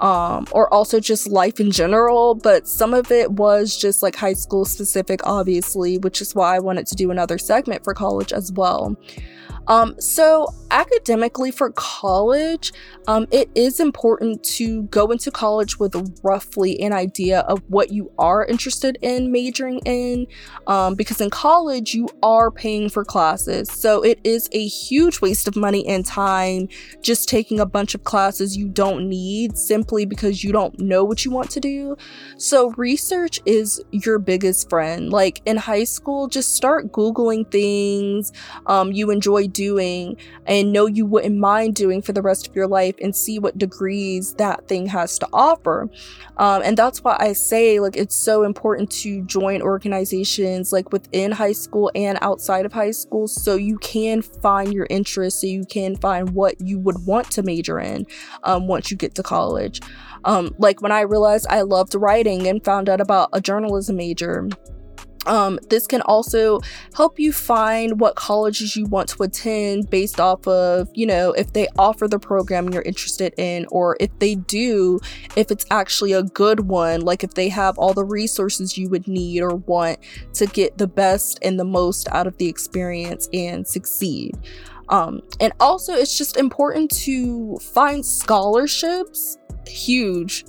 [0.00, 4.34] Um, or also just life in general, but some of it was just like high
[4.34, 8.52] school specific, obviously, which is why I wanted to do another segment for college as
[8.52, 8.94] well.
[9.68, 12.72] Um, so, academically for college,
[13.06, 18.10] um, it is important to go into college with roughly an idea of what you
[18.18, 20.26] are interested in majoring in,
[20.66, 23.70] um, because in college you are paying for classes.
[23.70, 26.68] So, it is a huge waste of money and time
[27.02, 31.24] just taking a bunch of classes you don't need simply because you don't know what
[31.24, 31.96] you want to do.
[32.38, 35.10] So, research is your biggest friend.
[35.10, 38.32] Like in high school, just start Googling things
[38.66, 42.66] um, you enjoy doing and know you wouldn't mind doing for the rest of your
[42.66, 45.88] life and see what degrees that thing has to offer.
[46.36, 51.32] Um, and that's why I say, like, it's so important to join organizations like within
[51.32, 55.64] high school and outside of high school so you can find your interest, so you
[55.64, 58.06] can find what you would want to major in
[58.42, 59.80] um, once you get to college.
[60.24, 64.48] Um, like when I realized I loved writing and found out about a journalism major
[65.26, 66.60] Um, this can also
[66.94, 71.52] help you find what colleges you want to attend based off of, you know, if
[71.52, 75.00] they offer the program you're interested in, or if they do,
[75.36, 79.08] if it's actually a good one, like if they have all the resources you would
[79.08, 79.98] need or want
[80.34, 84.36] to get the best and the most out of the experience and succeed.
[84.88, 89.38] Um, and also, it's just important to find scholarships.
[89.66, 90.44] Huge,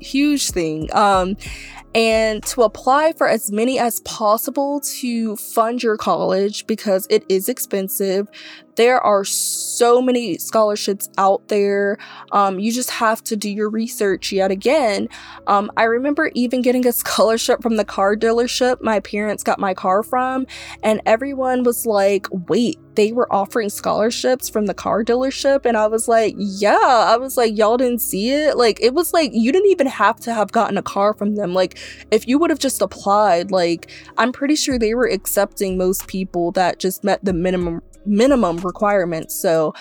[0.00, 0.88] huge thing.
[0.94, 1.36] Um,
[1.94, 7.48] and to apply for as many as possible to fund your college because it is
[7.48, 8.28] expensive.
[8.76, 11.98] There are so many scholarships out there.
[12.32, 15.08] Um, you just have to do your research yet again.
[15.46, 19.74] Um, I remember even getting a scholarship from the car dealership my parents got my
[19.74, 20.46] car from,
[20.82, 25.64] and everyone was like, wait, they were offering scholarships from the car dealership.
[25.64, 28.56] And I was like, yeah, I was like, y'all didn't see it.
[28.56, 31.54] Like, it was like, you didn't even have to have gotten a car from them.
[31.54, 31.78] Like,
[32.10, 36.52] if you would have just applied, like, I'm pretty sure they were accepting most people
[36.52, 39.34] that just met the minimum minimum requirements.
[39.34, 39.74] So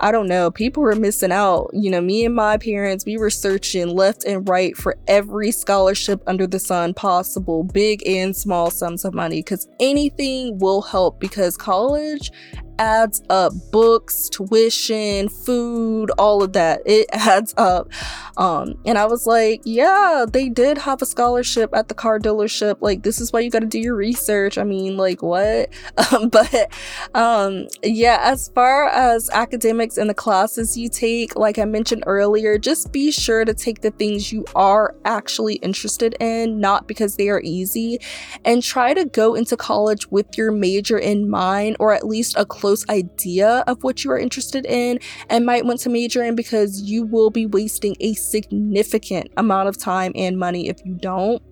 [0.00, 1.70] I don't know, people were missing out.
[1.72, 6.22] You know, me and my parents, we were searching left and right for every scholarship
[6.26, 11.56] under the sun possible, big and small sums of money, because anything will help because
[11.56, 12.30] college
[12.78, 13.52] adds up.
[13.70, 16.82] Books tuition food all of that.
[16.86, 17.90] It adds up.
[18.36, 22.76] Um and i was like yeah they did have a scholarship at the car dealership.
[22.80, 24.58] Like this is why you got to do your research.
[24.58, 25.70] I mean like what?
[26.12, 26.72] Um, but
[27.14, 32.58] um yeah as far as academics and the classes you take like i mentioned earlier
[32.58, 37.28] just be sure to take the things you are actually interested in not because they
[37.28, 37.98] are easy
[38.44, 42.44] and try to go into college with your major in mind or at least a
[42.44, 44.98] close close idea of what you are interested in
[45.30, 49.78] and might want to major in because you will be wasting a significant amount of
[49.78, 51.42] time and money if you don't.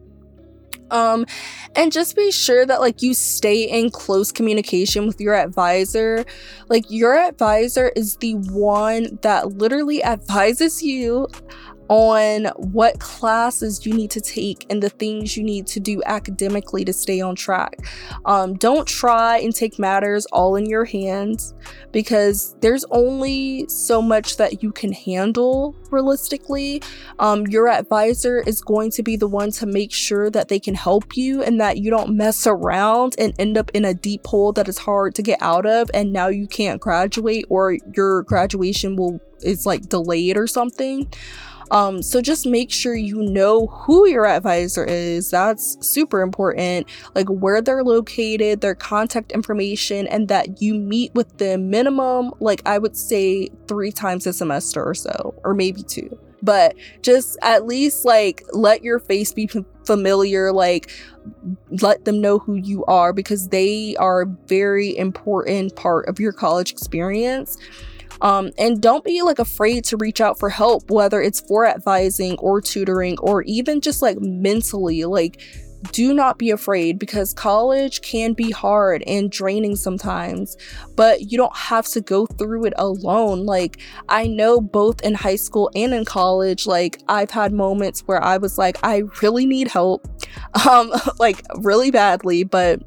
[0.90, 1.24] Um
[1.74, 6.26] and just be sure that like you stay in close communication with your advisor.
[6.68, 11.28] Like your advisor is the one that literally advises you
[11.88, 16.84] on what classes you need to take and the things you need to do academically
[16.84, 17.76] to stay on track.
[18.24, 21.54] Um, don't try and take matters all in your hands
[21.92, 26.82] because there's only so much that you can handle realistically.
[27.18, 30.74] Um, your advisor is going to be the one to make sure that they can
[30.74, 34.52] help you and that you don't mess around and end up in a deep hole
[34.52, 38.96] that is hard to get out of and now you can't graduate or your graduation
[38.96, 41.10] will is like delayed or something.
[41.70, 45.30] Um, so just make sure you know who your advisor is.
[45.30, 46.88] That's super important.
[47.14, 52.62] Like where they're located, their contact information, and that you meet with them minimum, like
[52.66, 56.18] I would say three times a semester or so, or maybe two.
[56.42, 59.48] But just at least like let your face be
[59.84, 60.90] familiar, like
[61.82, 66.32] let them know who you are because they are a very important part of your
[66.32, 67.58] college experience.
[68.20, 72.36] Um, and don't be like afraid to reach out for help, whether it's for advising
[72.38, 75.04] or tutoring or even just like mentally.
[75.04, 75.40] Like,
[75.92, 80.56] do not be afraid because college can be hard and draining sometimes,
[80.96, 83.44] but you don't have to go through it alone.
[83.44, 88.22] Like, I know both in high school and in college, like, I've had moments where
[88.22, 90.06] I was like, I really need help,
[90.68, 92.82] um, like, really badly, but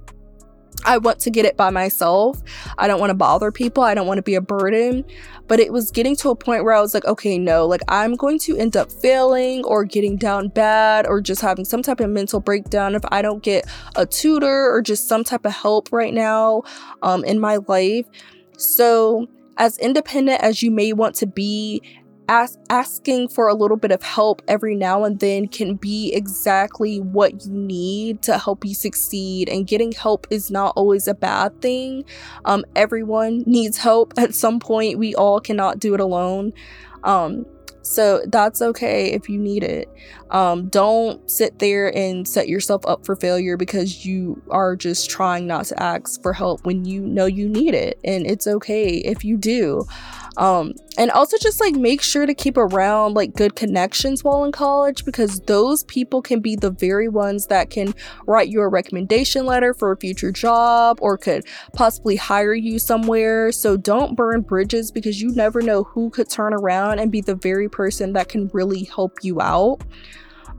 [0.86, 2.42] I want to get it by myself.
[2.78, 3.84] I don't want to bother people.
[3.84, 5.06] I don't want to be a burden.
[5.48, 8.16] But it was getting to a point where I was like, okay, no, like I'm
[8.16, 12.10] going to end up failing or getting down bad or just having some type of
[12.10, 13.66] mental breakdown if I don't get
[13.96, 16.64] a tutor or just some type of help right now
[17.02, 18.06] um, in my life.
[18.58, 21.82] So, as independent as you may want to be
[22.30, 27.00] Ask, asking for a little bit of help every now and then can be exactly
[27.00, 29.50] what you need to help you succeed.
[29.50, 32.06] And getting help is not always a bad thing.
[32.46, 35.00] Um, everyone needs help at some point.
[35.00, 36.54] We all cannot do it alone.
[37.04, 37.48] Um,
[37.82, 39.90] so that's okay if you need it.
[40.32, 45.48] Um, don't sit there and set yourself up for failure because you are just trying
[45.48, 48.00] not to ask for help when you know you need it.
[48.04, 49.88] And it's okay if you do.
[50.38, 54.52] Um, and also just like make sure to keep around like good connections while in
[54.52, 57.94] college because those people can be the very ones that can
[58.26, 63.52] write you a recommendation letter for a future job or could possibly hire you somewhere.
[63.52, 67.36] So don't burn bridges because you never know who could turn around and be the
[67.36, 69.80] very person that can really help you out.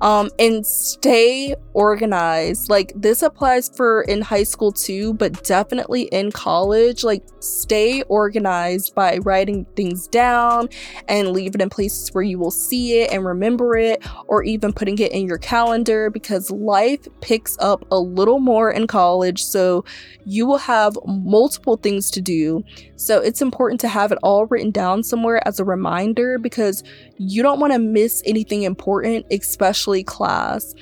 [0.01, 2.71] Um, and stay organized.
[2.71, 7.05] Like this applies for in high school too, but definitely in college.
[7.05, 10.69] Like stay organized by writing things down
[11.09, 14.73] and leave it in places where you will see it and remember it, or even
[14.73, 19.43] putting it in your calendar because life picks up a little more in college.
[19.45, 19.85] So
[20.25, 22.65] you will have multiple things to do.
[22.97, 26.85] So it's important to have it all written down somewhere as a reminder because
[27.17, 30.75] you don't want to miss anything important, especially class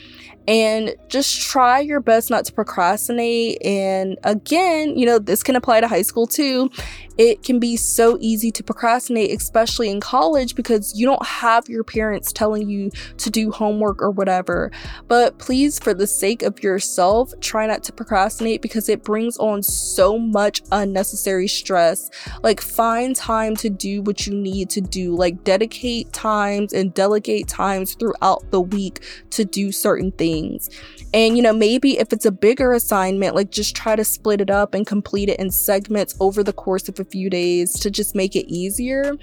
[0.48, 3.58] and just try your best not to procrastinate.
[3.62, 6.70] And again, you know, this can apply to high school too.
[7.18, 11.84] It can be so easy to procrastinate, especially in college, because you don't have your
[11.84, 14.70] parents telling you to do homework or whatever.
[15.06, 19.62] But please, for the sake of yourself, try not to procrastinate because it brings on
[19.64, 22.08] so much unnecessary stress.
[22.42, 27.48] Like, find time to do what you need to do, like, dedicate times and delegate
[27.48, 30.70] times throughout the week to do certain things things.
[31.14, 34.50] And, you know, maybe if it's a bigger assignment, like just try to split it
[34.50, 38.14] up and complete it in segments over the course of a few days to just
[38.14, 39.14] make it easier.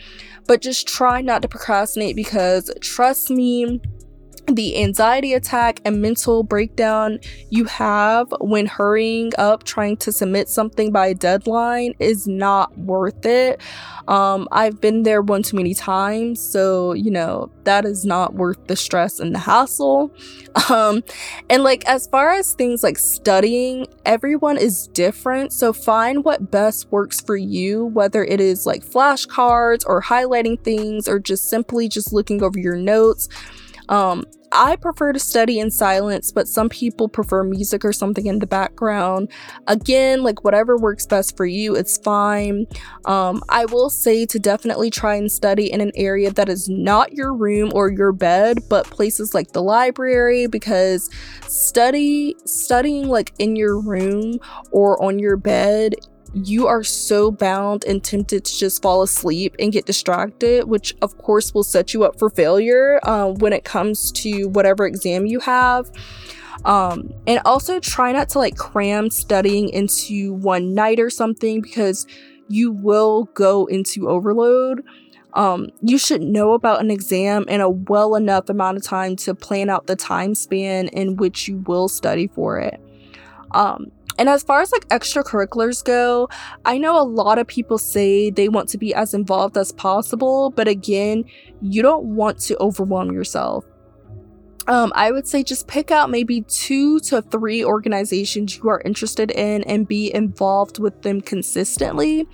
[0.48, 3.82] But just try not to procrastinate because trust me,
[4.48, 7.20] the anxiety attack and mental breakdown
[7.50, 13.26] you have when hurrying up trying to submit something by a deadline is not worth
[13.26, 13.62] it.
[14.08, 18.68] Um, I've been there one too many times, so you know that is not worth
[18.68, 20.12] the stress and the hassle.
[20.70, 21.04] Um,
[21.50, 26.90] and like as far as things like studying, everyone is different, so find what best
[26.92, 32.14] works for you, whether it is like flashcards or highlighting things or just simply just
[32.14, 33.28] looking over your notes.
[33.90, 38.40] Um, I prefer to study in silence, but some people prefer music or something in
[38.40, 39.30] the background.
[39.68, 42.66] Again, like whatever works best for you, it's fine.
[43.04, 47.12] Um, I will say to definitely try and study in an area that is not
[47.12, 51.10] your room or your bed, but places like the library because
[51.48, 54.40] study studying like in your room
[54.72, 55.96] or on your bed
[56.36, 61.18] you are so bound and tempted to just fall asleep and get distracted, which of
[61.18, 65.40] course will set you up for failure um, when it comes to whatever exam you
[65.40, 65.90] have.
[66.66, 72.06] Um, and also try not to like cram studying into one night or something because
[72.50, 74.84] you will go into overload.
[75.36, 79.36] Um, you should know about an exam in a well enough amount of time to
[79.36, 82.80] plan out the time span in which you will study for it.
[83.52, 86.30] Um, and as far as like extracurriculars go,
[86.66, 90.52] I know a lot of people say they want to be as involved as possible,
[90.52, 91.26] but again,
[91.62, 93.66] you don't want to overwhelm yourself
[94.68, 99.32] um, I would say just pick out maybe two to three organizations you are interested
[99.32, 102.28] in and be involved with them consistently.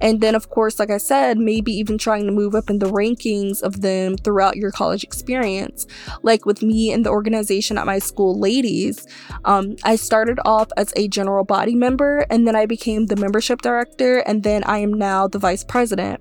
[0.00, 2.90] And then, of course, like I said, maybe even trying to move up in the
[2.90, 5.86] rankings of them throughout your college experience.
[6.22, 9.06] Like with me and the organization at my school, Ladies,
[9.44, 13.62] um, I started off as a general body member and then I became the membership
[13.62, 16.20] director, and then I am now the vice president.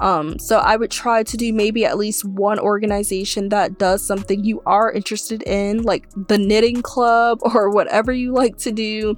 [0.00, 4.44] Um, so I would try to do maybe at least one organization that does something
[4.44, 9.14] you are interested in, like the knitting club or whatever you like to do,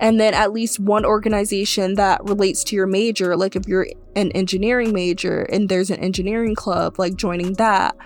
[0.00, 4.30] and then at least one organization that relates to your major, like if you're an
[4.32, 7.96] engineering major and there's an engineering club, like joining that.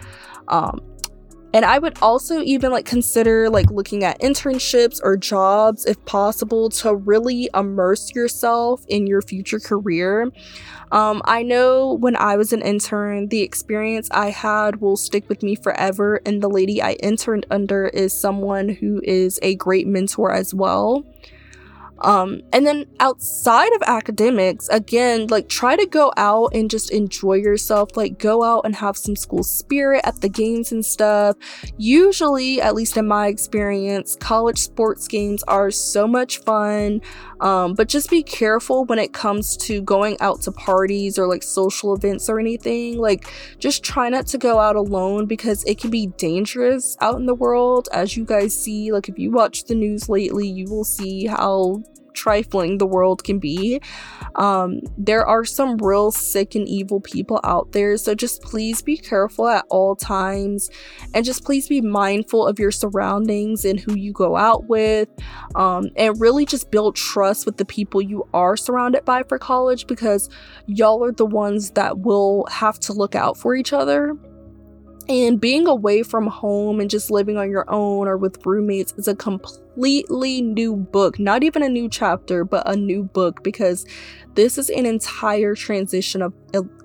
[0.49, 0.81] Um,
[1.55, 6.71] and I would also even like consider like looking at internships or jobs if possible
[6.71, 10.31] to really immerse yourself in your future career.
[10.93, 15.43] Um, I know when I was an intern, the experience I had will stick with
[15.43, 20.33] me forever, and the lady I interned under is someone who is a great mentor
[20.33, 21.05] as well.
[22.03, 27.35] Um, and then outside of academics, again, like try to go out and just enjoy
[27.35, 27.97] yourself.
[27.97, 31.37] Like go out and have some school spirit at the games and stuff.
[31.77, 37.01] Usually, at least in my experience, college sports games are so much fun.
[37.43, 41.43] Um, but just be careful when it comes to going out to parties or like
[41.43, 42.99] social events or anything.
[42.99, 43.29] Like
[43.59, 47.35] just try not to go out alone because it can be dangerous out in the
[47.35, 47.89] world.
[47.93, 51.83] As you guys see, like if you watch the news lately, you will see how
[52.23, 53.81] trifling the world can be.
[54.37, 58.97] Um, there are some real sick and evil people out there, so just please be
[58.97, 60.71] careful at all times
[61.15, 65.09] and just please be mindful of your surroundings and who you go out with.
[65.57, 69.87] Um, and really just build trust with the people you are surrounded by for college
[69.87, 70.29] because
[70.67, 74.17] y'all are the ones that will have to look out for each other.
[75.09, 79.09] And being away from home and just living on your own or with roommates is
[79.09, 79.17] a
[79.75, 81.19] completely new book.
[81.19, 83.87] Not even a new chapter, but a new book because
[84.35, 86.35] this is an entire transition of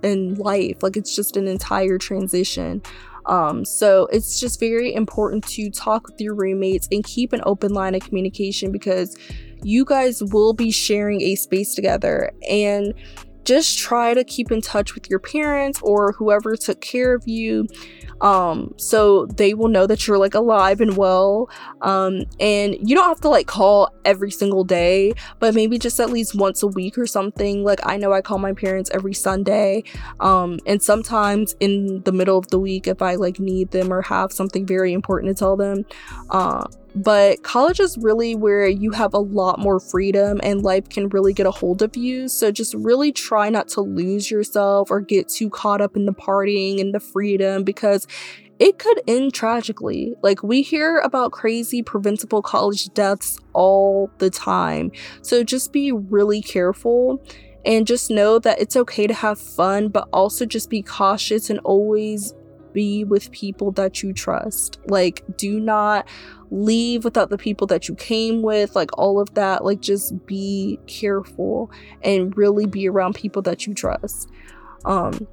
[0.03, 0.81] in life.
[0.81, 2.81] Like it's just an entire transition.
[3.25, 7.73] Um, so it's just very important to talk with your roommates and keep an open
[7.73, 9.17] line of communication because
[9.63, 12.93] you guys will be sharing a space together and
[13.47, 17.65] just try to keep in touch with your parents or whoever took care of you
[18.19, 21.49] um so they will know that you're like alive and well.
[21.81, 26.09] Um and you don't have to like call every single day but maybe just at
[26.09, 27.63] least once a week or something.
[27.63, 29.83] Like i know i call my parents every sunday
[30.19, 34.01] um and sometimes in the middle of the week if i like need them or
[34.01, 35.85] have something very important to tell them
[36.31, 36.65] uh
[36.97, 41.33] but college is really where you have a lot more freedom and life can really
[41.33, 42.27] get a hold of you.
[42.27, 46.13] So just really try not to lose yourself or get too caught up in the
[46.13, 48.07] partying and the freedom because
[48.59, 50.15] it could end tragically.
[50.23, 54.91] Like, we hear about crazy preventable college deaths all the time.
[55.21, 57.23] So just be really careful
[57.65, 61.59] and just know that it's okay to have fun, but also just be cautious and
[61.59, 62.33] always
[62.77, 64.77] be with people that you trust.
[64.85, 66.07] Like, do not
[66.51, 69.65] leave without the people that you came with, like all of that.
[69.65, 71.71] Like, just be careful
[72.03, 74.29] and really be around people that you trust.
[74.85, 75.27] Um,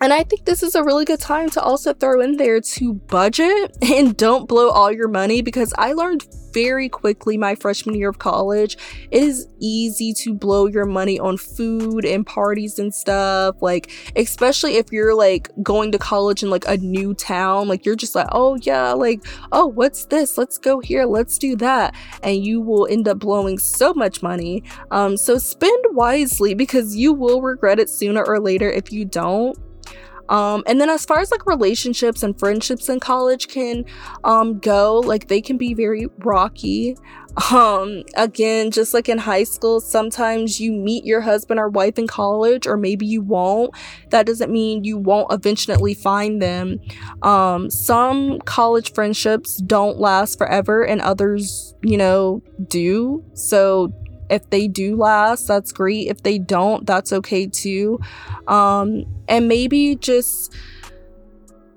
[0.00, 2.94] and I think this is a really good time to also throw in there to
[2.94, 6.24] budget and don't blow all your money because I learned
[6.54, 8.78] very quickly my freshman year of college.
[9.10, 13.56] It is easy to blow your money on food and parties and stuff.
[13.60, 17.96] Like, especially if you're like going to college in like a new town, like you're
[17.96, 20.38] just like, oh yeah, like, oh, what's this?
[20.38, 21.94] Let's go here, let's do that.
[22.22, 24.62] And you will end up blowing so much money.
[24.90, 29.58] Um, so spend wisely because you will regret it sooner or later if you don't.
[30.28, 33.84] Um, and then as far as like relationships and friendships in college can
[34.24, 36.96] um, go, like they can be very rocky.
[37.52, 42.06] Um, again, just like in high school, sometimes you meet your husband or wife in
[42.06, 43.74] college, or maybe you won't.
[44.10, 46.78] That doesn't mean you won't eventually find them.
[47.22, 53.24] Um, some college friendships don't last forever, and others, you know, do.
[53.34, 53.92] So
[54.30, 56.08] if they do last, that's great.
[56.08, 58.00] If they don't, that's okay too.
[58.46, 60.54] Um, and maybe just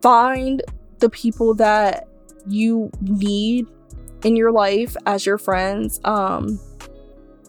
[0.01, 0.61] find
[0.99, 2.07] the people that
[2.47, 3.67] you need
[4.23, 5.99] in your life as your friends.
[6.03, 6.59] Um,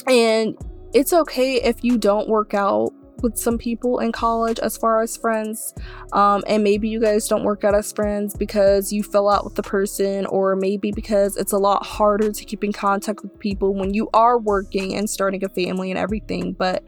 [0.06, 0.56] and
[0.92, 2.92] it's okay if you don't work out
[3.22, 5.74] with some people in college as far as friends.
[6.12, 9.54] Um, and maybe you guys don't work out as friends because you fell out with
[9.54, 13.74] the person, or maybe because it's a lot harder to keep in contact with people
[13.74, 16.52] when you are working and starting a family and everything.
[16.52, 16.84] But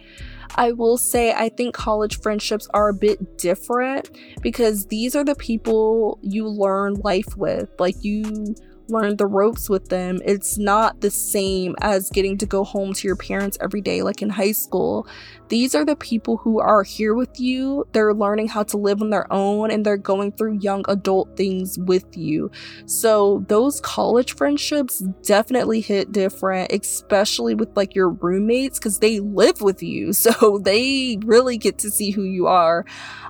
[0.56, 4.10] I will say, I think college friendships are a bit different
[4.42, 7.70] because these are the people you learn life with.
[7.78, 8.54] Like, you
[8.90, 10.20] learn the ropes with them.
[10.24, 14.22] It's not the same as getting to go home to your parents every day, like
[14.22, 15.06] in high school.
[15.50, 17.84] These are the people who are here with you.
[17.90, 21.76] They're learning how to live on their own and they're going through young adult things
[21.76, 22.52] with you.
[22.86, 29.60] So, those college friendships definitely hit different, especially with like your roommates because they live
[29.60, 30.12] with you.
[30.30, 32.84] So, they really get to see who you are.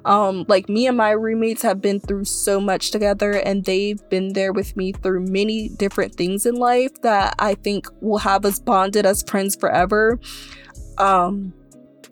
[0.04, 4.34] Um, like me and my roommates have been through so much together and they've been
[4.34, 8.59] there with me through many different things in life that I think will have us
[8.59, 10.18] bonded as friends forever.
[10.98, 11.53] Um,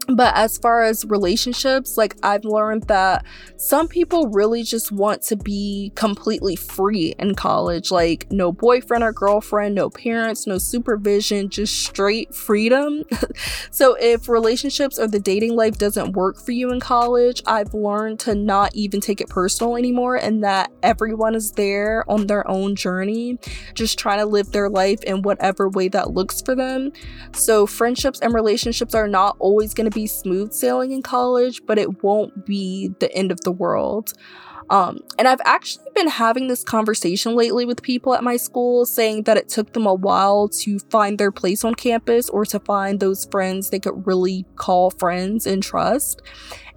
[0.08, 3.24] but as far as relationships, like I've learned that
[3.56, 7.90] some people really just want to be completely free in college.
[7.90, 13.04] Like, no boyfriend or girlfriend, no parents, no supervision, just straight freedom.
[13.70, 18.20] so, if relationships or the dating life doesn't work for you in college, I've learned
[18.20, 22.76] to not even take it personal anymore and that everyone is there on their own
[22.76, 23.38] journey,
[23.74, 26.92] just trying to live their life in whatever way that looks for them.
[27.34, 31.66] So, friendships and relationships are not always going to be be smooth sailing in college,
[31.66, 34.12] but it won't be the end of the world.
[34.70, 39.22] Um, and I've actually been having this conversation lately with people at my school saying
[39.24, 43.00] that it took them a while to find their place on campus or to find
[43.00, 46.22] those friends they could really call friends and trust.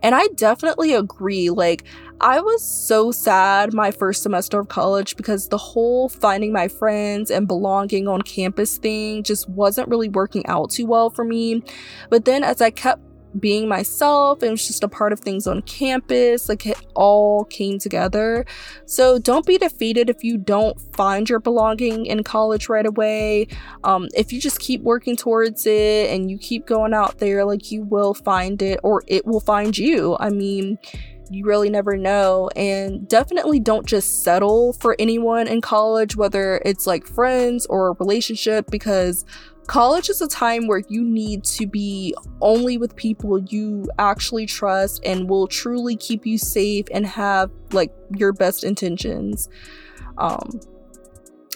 [0.01, 1.49] And I definitely agree.
[1.51, 1.83] Like,
[2.21, 7.29] I was so sad my first semester of college because the whole finding my friends
[7.29, 11.63] and belonging on campus thing just wasn't really working out too well for me.
[12.09, 13.01] But then as I kept
[13.39, 14.43] being myself.
[14.43, 16.49] It was just a part of things on campus.
[16.49, 18.45] Like it all came together.
[18.85, 23.47] So don't be defeated if you don't find your belonging in college right away.
[23.83, 27.71] Um, if you just keep working towards it and you keep going out there, like
[27.71, 30.17] you will find it or it will find you.
[30.19, 30.77] I mean,
[31.33, 32.49] You really never know.
[32.57, 37.93] And definitely don't just settle for anyone in college, whether it's like friends or a
[37.93, 39.23] relationship, because
[39.71, 45.01] college is a time where you need to be only with people you actually trust
[45.05, 49.47] and will truly keep you safe and have like your best intentions.
[50.17, 50.59] Um,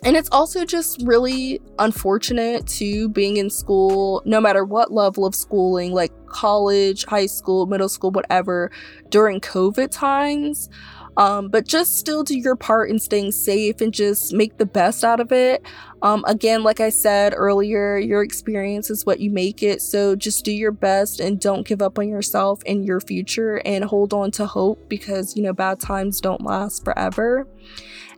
[0.05, 5.33] and it's also just really unfortunate to being in school, no matter what level of
[5.33, 8.69] schooling, like college, high school, middle school, whatever,
[9.09, 10.69] during COVID times.
[11.17, 15.03] Um, but just still do your part in staying safe and just make the best
[15.03, 15.65] out of it.
[16.03, 19.81] Um, again, like I said earlier, your experience is what you make it.
[19.81, 23.83] So just do your best and don't give up on yourself and your future and
[23.83, 27.47] hold on to hope because, you know, bad times don't last forever.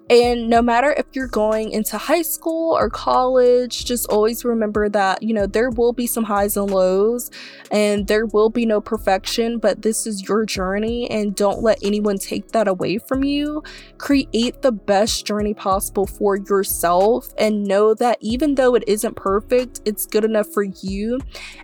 [0.10, 5.22] And no matter if you're going into high school or college, just always remember that,
[5.22, 7.30] you know, there will be some highs and lows
[7.72, 12.18] and there will be no perfection, but this is your journey and don't let anyone
[12.18, 13.62] take that away from you.
[13.98, 19.82] Create the best journey possible for yourself and know that even though it isn't perfect,
[19.84, 21.20] it's good enough for you.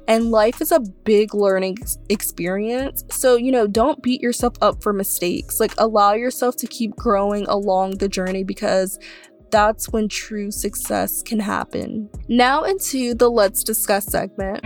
[0.07, 1.77] And life is a big learning
[2.09, 3.05] experience.
[3.09, 5.61] So, you know, don't beat yourself up for mistakes.
[5.61, 8.99] Like, allow yourself to keep growing along the journey journey because
[9.51, 12.09] that's when true success can happen.
[12.27, 14.65] Now, into the Let's Discuss segment.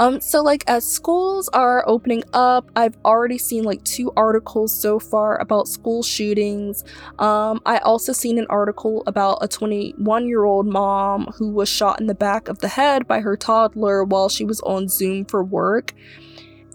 [0.00, 5.00] Um, so like as schools are opening up, I've already seen like two articles so
[5.00, 6.84] far about school shootings.
[7.18, 12.00] Um, I also seen an article about a 21 year old mom who was shot
[12.00, 15.42] in the back of the head by her toddler while she was on Zoom for
[15.42, 15.94] work.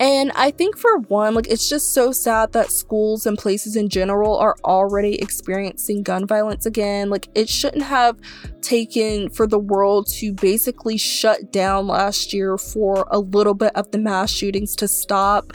[0.03, 3.87] And I think for one, like it's just so sad that schools and places in
[3.87, 7.09] general are already experiencing gun violence again.
[7.09, 8.19] Like it shouldn't have
[8.61, 13.91] taken for the world to basically shut down last year for a little bit of
[13.91, 15.53] the mass shootings to stop.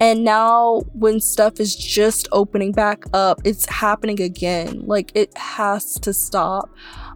[0.00, 4.80] And now when stuff is just opening back up, it's happening again.
[4.86, 6.70] Like it has to stop.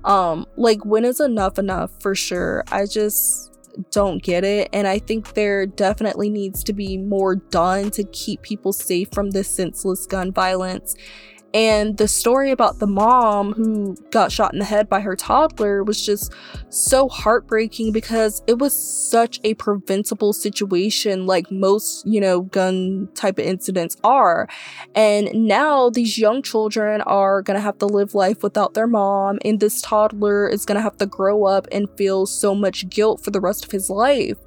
[0.04, 2.62] Um like when is enough enough for sure.
[2.70, 3.53] I just
[3.90, 4.68] don't get it.
[4.72, 9.30] And I think there definitely needs to be more done to keep people safe from
[9.30, 10.94] this senseless gun violence.
[11.54, 15.84] And the story about the mom who got shot in the head by her toddler
[15.84, 16.32] was just
[16.68, 23.38] so heartbreaking because it was such a preventable situation, like most, you know, gun type
[23.38, 24.48] of incidents are.
[24.96, 29.38] And now these young children are going to have to live life without their mom,
[29.44, 33.22] and this toddler is going to have to grow up and feel so much guilt
[33.22, 34.38] for the rest of his life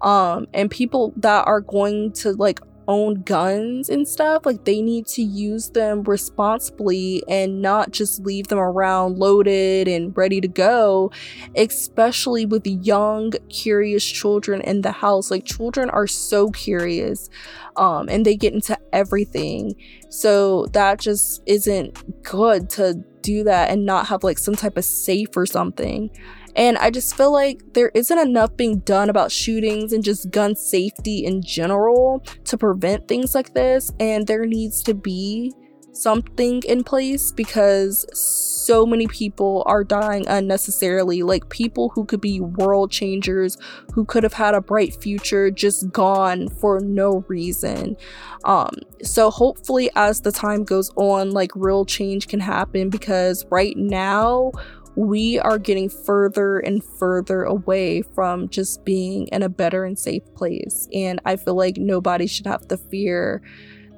[0.00, 5.06] um and people that are going to like own guns and stuff, like they need
[5.06, 11.12] to use them responsibly and not just leave them around loaded and ready to go,
[11.54, 15.30] especially with young, curious children in the house.
[15.30, 17.28] Like children are so curious
[17.76, 19.76] um, and they get into everything.
[20.08, 24.84] So that just isn't good to do that and not have like some type of
[24.84, 26.10] safe or something.
[26.58, 30.56] And I just feel like there isn't enough being done about shootings and just gun
[30.56, 33.92] safety in general to prevent things like this.
[34.00, 35.52] And there needs to be
[35.92, 41.22] something in place because so many people are dying unnecessarily.
[41.22, 43.56] Like people who could be world changers,
[43.92, 47.96] who could have had a bright future, just gone for no reason.
[48.44, 48.70] Um,
[49.02, 54.52] so hopefully, as the time goes on, like real change can happen because right now
[54.98, 60.24] we are getting further and further away from just being in a better and safe
[60.34, 60.88] place.
[60.92, 63.40] And I feel like nobody should have to fear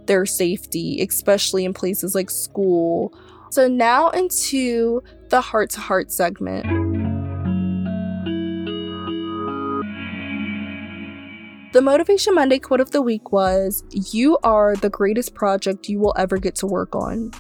[0.05, 3.15] their safety, especially in places like school.
[3.49, 6.67] So, now into the heart to heart segment.
[11.73, 16.15] The Motivation Monday quote of the week was You are the greatest project you will
[16.19, 17.31] ever get to work on.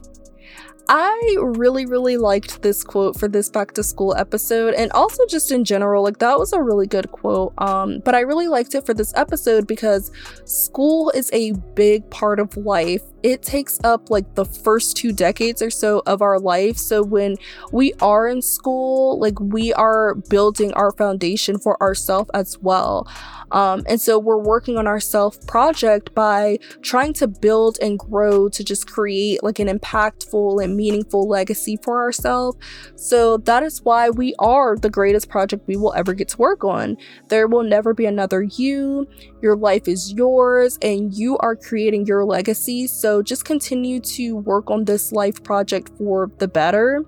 [0.93, 5.53] I really, really liked this quote for this back to school episode and also just
[5.53, 6.03] in general.
[6.03, 7.55] Like, that was a really good quote.
[7.59, 10.11] Um, but I really liked it for this episode because
[10.45, 13.03] school is a big part of life.
[13.23, 16.77] It takes up like the first two decades or so of our life.
[16.77, 17.37] So, when
[17.73, 23.07] we are in school, like, we are building our foundation for ourselves as well.
[23.53, 28.49] Um, and so we're working on our self project by trying to build and grow
[28.49, 32.59] to just create like an impactful and meaningful legacy for ourselves.
[32.97, 36.65] So that is why we are the greatest project we will ever get to work
[36.65, 36.97] on.
[37.29, 39.09] There will never be another you.
[39.43, 42.87] Your life is yours and you are creating your legacy.
[43.11, 47.05] So just continue to work on this life project for the better.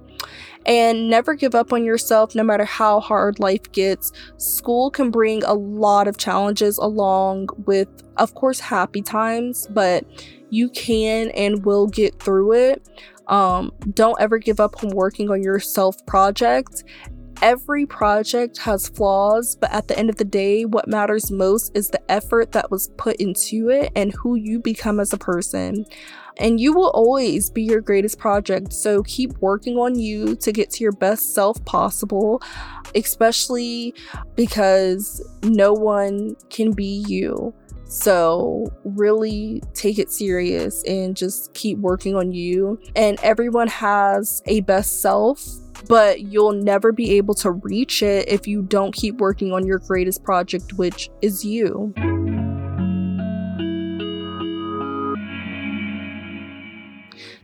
[0.67, 4.11] And never give up on yourself no matter how hard life gets.
[4.37, 7.87] School can bring a lot of challenges along with,
[8.17, 10.05] of course, happy times, but
[10.51, 12.89] you can and will get through it.
[13.29, 16.83] Um, don't ever give up on working on your self project
[17.43, 21.91] every project has flaws, but at the end of the day, what matters most is
[21.91, 25.85] the effort that was put into it and who you become as a person.
[26.39, 30.71] And you will always be your greatest project, so keep working on you to get
[30.71, 32.41] to your best self possible,
[32.95, 33.95] especially
[34.35, 37.53] because no one can be you.
[37.85, 42.81] So, really take it serious and just keep working on you.
[42.97, 48.47] And everyone has a best self but you'll never be able to reach it if
[48.47, 51.93] you don't keep working on your greatest project, which is you.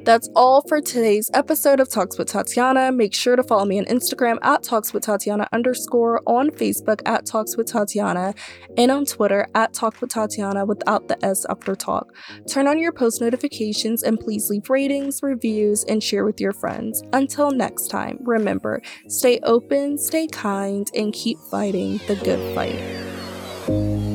[0.08, 2.90] That's all for today's episode of Talks with Tatiana.
[2.90, 7.26] Make sure to follow me on Instagram at Talks with Tatiana underscore, on Facebook at
[7.26, 8.32] Talks with Tatiana,
[8.78, 12.14] and on Twitter at Talk with Tatiana without the S after talk.
[12.48, 17.02] Turn on your post notifications and please leave ratings, reviews, and share with your friends.
[17.12, 24.07] Until next time, remember stay open, stay kind, and keep fighting the good fight.